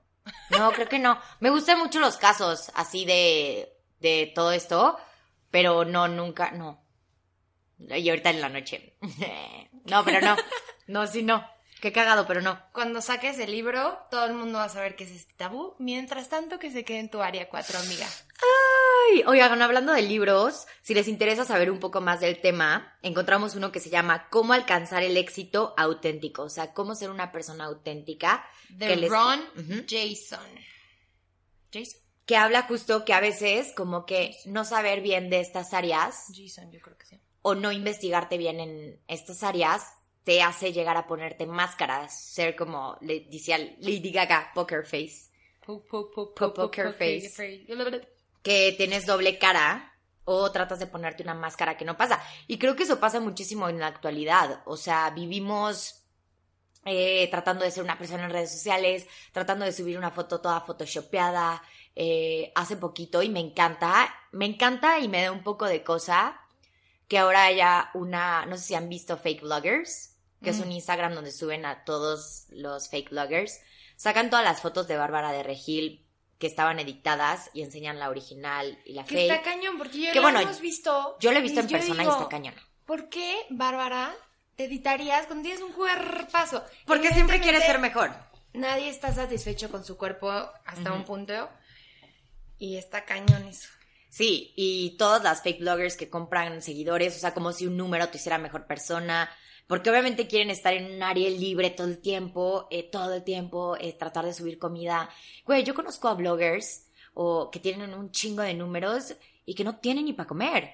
[0.50, 1.18] No, creo que no.
[1.40, 4.98] Me gustan mucho los casos así de, de todo esto,
[5.50, 6.82] pero no, nunca, no.
[7.78, 8.96] Y ahorita en la noche.
[9.84, 10.36] No, pero no.
[10.86, 11.44] No, sí, no.
[11.80, 12.56] Qué cagado, pero no.
[12.72, 15.74] Cuando saques el libro, todo el mundo va a saber que es este tabú.
[15.80, 18.06] Mientras tanto, que se quede en tu área 4, amiga.
[19.10, 23.54] Ay, oigan, hablando de libros, si les interesa saber un poco más del tema, encontramos
[23.54, 26.42] uno que se llama Cómo alcanzar el éxito auténtico.
[26.42, 28.44] O sea, cómo ser una persona auténtica.
[28.68, 29.40] De les- Ron.
[29.88, 30.40] Jason.
[31.72, 32.00] ¿Jason?
[32.26, 36.70] Que habla justo que a veces como que no saber bien de estas áreas Jason,
[36.70, 37.20] yo creo que sí.
[37.42, 39.84] o no investigarte bien en estas áreas
[40.22, 45.30] te hace llegar a ponerte máscaras, ser como le decía Lady Gaga, poker face,
[45.66, 47.28] Po- po- po- Po- po- poker po- face.
[47.28, 47.64] face.
[48.42, 49.92] Que tienes doble cara
[50.24, 52.22] o tratas de ponerte una máscara que no pasa.
[52.46, 56.02] Y creo que eso pasa muchísimo en la actualidad, o sea, vivimos
[56.84, 60.60] eh, tratando de ser una persona en redes sociales, tratando de subir una foto toda
[60.60, 61.62] photoshopeada,
[61.94, 66.40] eh, hace poquito y me encanta, me encanta y me da un poco de cosa
[67.06, 70.08] que ahora haya una, no sé si han visto fake bloggers.
[70.42, 73.60] que es un Instagram donde suben a todos los fake bloggers.
[73.94, 76.04] Sacan todas las fotos de Bárbara de Regil
[76.42, 79.30] que estaban editadas y enseñan la original y la Que fake.
[79.30, 81.16] está cañón, porque yo Que lo bueno, hemos visto.
[81.20, 82.54] Yo lo he visto en persona y está cañón.
[82.84, 84.12] ¿Por qué, Bárbara,
[84.56, 86.64] te editarías cuando tienes un cuerpazo?
[86.84, 88.10] Porque siempre quieres ser mejor.
[88.54, 90.28] Nadie está satisfecho con su cuerpo
[90.66, 91.48] hasta un punto.
[92.58, 93.68] Y está cañón eso.
[94.08, 98.08] Sí, y todas las fake bloggers que compran seguidores, o sea, como si un número
[98.08, 99.30] te hiciera mejor persona,
[99.66, 103.76] porque obviamente quieren estar en un área libre todo el tiempo, eh, todo el tiempo,
[103.78, 105.08] eh, tratar de subir comida.
[105.46, 109.78] Güey, yo conozco a bloggers o que tienen un chingo de números y que no
[109.78, 110.70] tienen ni para comer.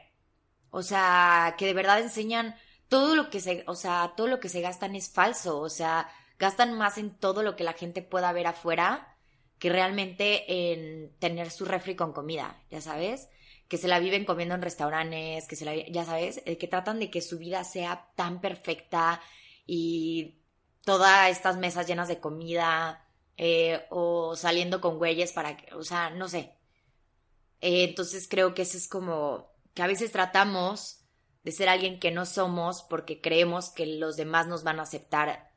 [0.71, 2.57] O sea, que de verdad enseñan
[2.89, 6.11] todo lo que se, o sea, todo lo que se gastan es falso, o sea,
[6.39, 9.17] gastan más en todo lo que la gente pueda ver afuera
[9.59, 13.29] que realmente en tener su refri con comida, ya sabes,
[13.69, 16.99] que se la viven comiendo en restaurantes, que se la, ya sabes, eh, que tratan
[16.99, 19.21] de que su vida sea tan perfecta
[19.67, 20.41] y
[20.85, 23.07] todas estas mesas llenas de comida
[23.37, 26.55] eh, o saliendo con güeyes para que, o sea, no sé.
[27.61, 31.05] Eh, entonces creo que eso es como que a veces tratamos
[31.45, 35.49] de ser alguien que no somos porque creemos que los demás nos van a aceptar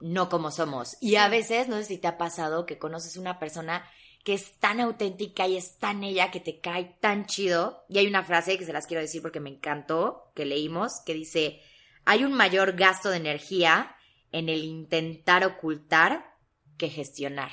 [0.00, 0.96] no como somos.
[1.00, 3.88] Y a veces, no sé si te ha pasado que conoces una persona
[4.24, 7.84] que es tan auténtica y es tan ella que te cae tan chido.
[7.88, 11.14] Y hay una frase que se las quiero decir porque me encantó, que leímos, que
[11.14, 11.60] dice,
[12.04, 13.96] hay un mayor gasto de energía
[14.30, 16.36] en el intentar ocultar
[16.78, 17.50] que gestionar.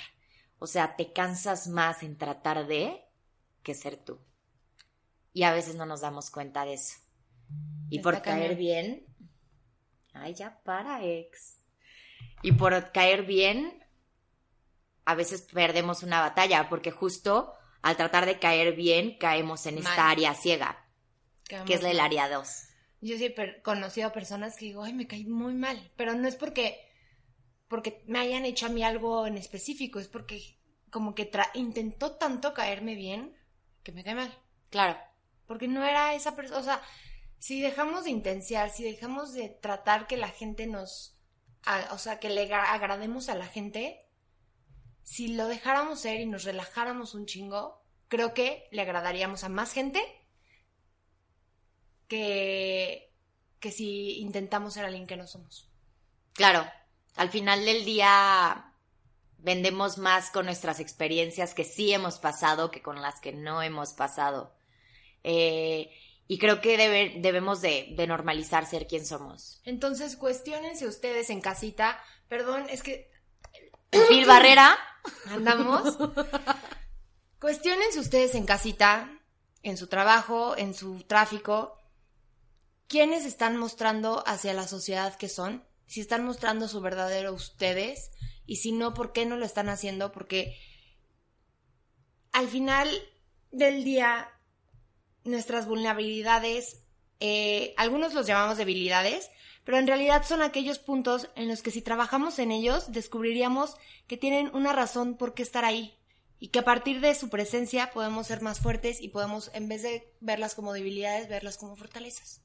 [0.59, 3.03] O sea, te cansas más en tratar de
[3.63, 4.19] que ser tú.
[5.33, 6.95] Y a veces no nos damos cuenta de eso.
[7.89, 9.05] Y Está por caer bien...
[10.13, 11.59] Ay, ya para, ex.
[12.41, 13.78] Y por caer bien,
[15.09, 20.09] a veces perdemos una batalla, porque justo al tratar de caer bien, caemos en esta
[20.09, 20.85] área ciega,
[21.65, 22.47] que es el área 2.
[23.01, 25.91] Yo sí he conocido a personas que digo, ay, me caí muy mal.
[25.95, 26.85] Pero no es porque,
[27.67, 30.57] porque me hayan hecho a mí algo en específico, es porque
[30.91, 33.35] como que tra- intentó tanto caerme bien
[33.83, 34.37] que me cae mal.
[34.69, 34.97] Claro.
[35.47, 36.59] Porque no era esa persona.
[36.59, 36.81] O sea,
[37.37, 41.15] si dejamos de intenciar, si dejamos de tratar que la gente nos.
[41.65, 43.99] a- o sea, que le agra- agrademos a la gente,
[45.03, 49.71] si lo dejáramos ser y nos relajáramos un chingo, creo que le agradaríamos a más
[49.73, 50.01] gente
[52.07, 53.13] que,
[53.59, 55.69] que si intentamos ser alguien que no somos.
[56.33, 56.65] Claro,
[57.15, 58.73] al final del día
[59.37, 63.93] vendemos más con nuestras experiencias que sí hemos pasado que con las que no hemos
[63.93, 64.55] pasado.
[65.23, 65.91] Eh,
[66.27, 69.61] y creo que debe- debemos de, de normalizar ser quien somos.
[69.65, 71.99] Entonces, cuestionense ustedes en casita.
[72.27, 73.08] Perdón, es que
[73.91, 74.77] Phil Barrera,
[75.27, 75.97] andamos.
[77.39, 79.09] Cuestionense ustedes en casita,
[79.63, 81.77] en su trabajo, en su tráfico,
[82.87, 88.11] quiénes están mostrando hacia la sociedad que son, si están mostrando su verdadero ustedes
[88.45, 90.11] y si no, ¿por qué no lo están haciendo?
[90.11, 90.59] Porque
[92.31, 92.89] al final
[93.51, 94.29] del día,
[95.23, 96.83] nuestras vulnerabilidades,
[97.19, 99.29] eh, algunos los llamamos debilidades,
[99.63, 103.75] pero en realidad son aquellos puntos en los que si trabajamos en ellos, descubriríamos
[104.07, 105.99] que tienen una razón por qué estar ahí
[106.39, 109.83] y que a partir de su presencia podemos ser más fuertes y podemos, en vez
[109.83, 112.41] de verlas como debilidades, verlas como fortalezas.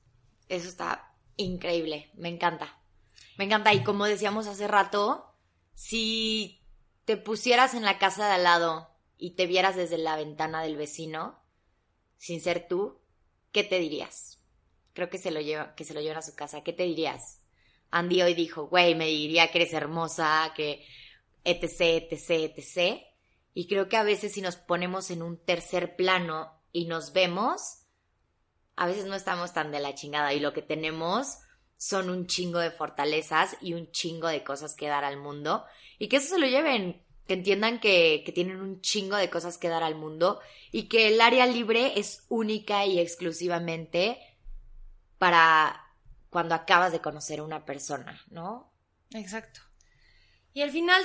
[0.49, 2.81] eso está increíble, me encanta.
[3.37, 3.73] Me encanta.
[3.75, 5.35] Y como decíamos hace rato,
[5.75, 6.63] si
[7.05, 10.77] te pusieras en la casa de al lado y te vieras desde la ventana del
[10.77, 11.41] vecino,
[12.17, 13.01] sin ser tú,
[13.53, 14.34] ¿qué te dirías?
[14.95, 16.63] Creo que se lo lleva, que se lo llevan a su casa.
[16.63, 17.41] ¿Qué te dirías?
[17.91, 20.85] Andy hoy dijo, güey, me diría que eres hermosa, que
[21.45, 23.03] etc, etc, etc.
[23.55, 27.85] Y creo que a veces si nos ponemos en un tercer plano y nos vemos,
[28.77, 31.39] a veces no estamos tan de la chingada y lo que tenemos
[31.77, 35.65] son un chingo de fortalezas y un chingo de cosas que dar al mundo
[35.99, 39.59] y que eso se lo lleven, que entiendan que, que tienen un chingo de cosas
[39.59, 40.41] que dar al mundo
[40.73, 44.19] y que el área libre es única y exclusivamente
[45.25, 45.83] para
[46.29, 48.71] cuando acabas de conocer a una persona, ¿no?
[49.15, 49.61] Exacto.
[50.53, 51.03] Y al final,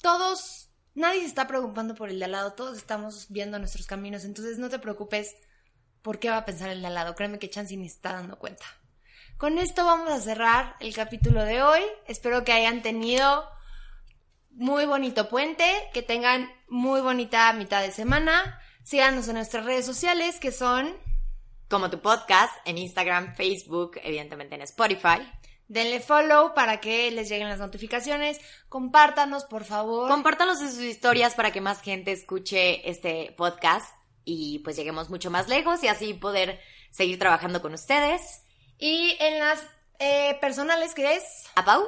[0.00, 4.24] todos, nadie se está preocupando por el de al lado, todos estamos viendo nuestros caminos,
[4.24, 5.36] entonces no te preocupes
[6.00, 8.38] por qué va a pensar el de al lado, créeme que Chansey ni está dando
[8.38, 8.64] cuenta.
[9.36, 13.46] Con esto vamos a cerrar el capítulo de hoy, espero que hayan tenido
[14.52, 20.40] muy bonito puente, que tengan muy bonita mitad de semana, síganos en nuestras redes sociales
[20.40, 20.96] que son...
[21.68, 25.26] Como tu podcast en Instagram, Facebook, evidentemente en Spotify.
[25.66, 28.38] Denle follow para que les lleguen las notificaciones.
[28.68, 30.10] Compártanos, por favor.
[30.10, 33.94] Compártanos en sus historias para que más gente escuche este podcast
[34.24, 36.60] y pues lleguemos mucho más lejos y así poder
[36.90, 38.42] seguir trabajando con ustedes.
[38.78, 39.66] Y en las
[39.98, 41.86] eh, personales que es ¿A Pau?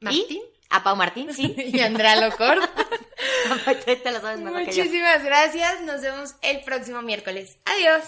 [0.00, 0.42] Martín ¿Y?
[0.70, 1.54] A Pau Martín, sí.
[1.72, 2.58] y Andrea Locor.
[3.84, 4.84] Te lo sabes mejor que yo.
[4.84, 5.80] Muchísimas gracias.
[5.82, 7.58] Nos vemos el próximo miércoles.
[7.64, 8.04] Adiós.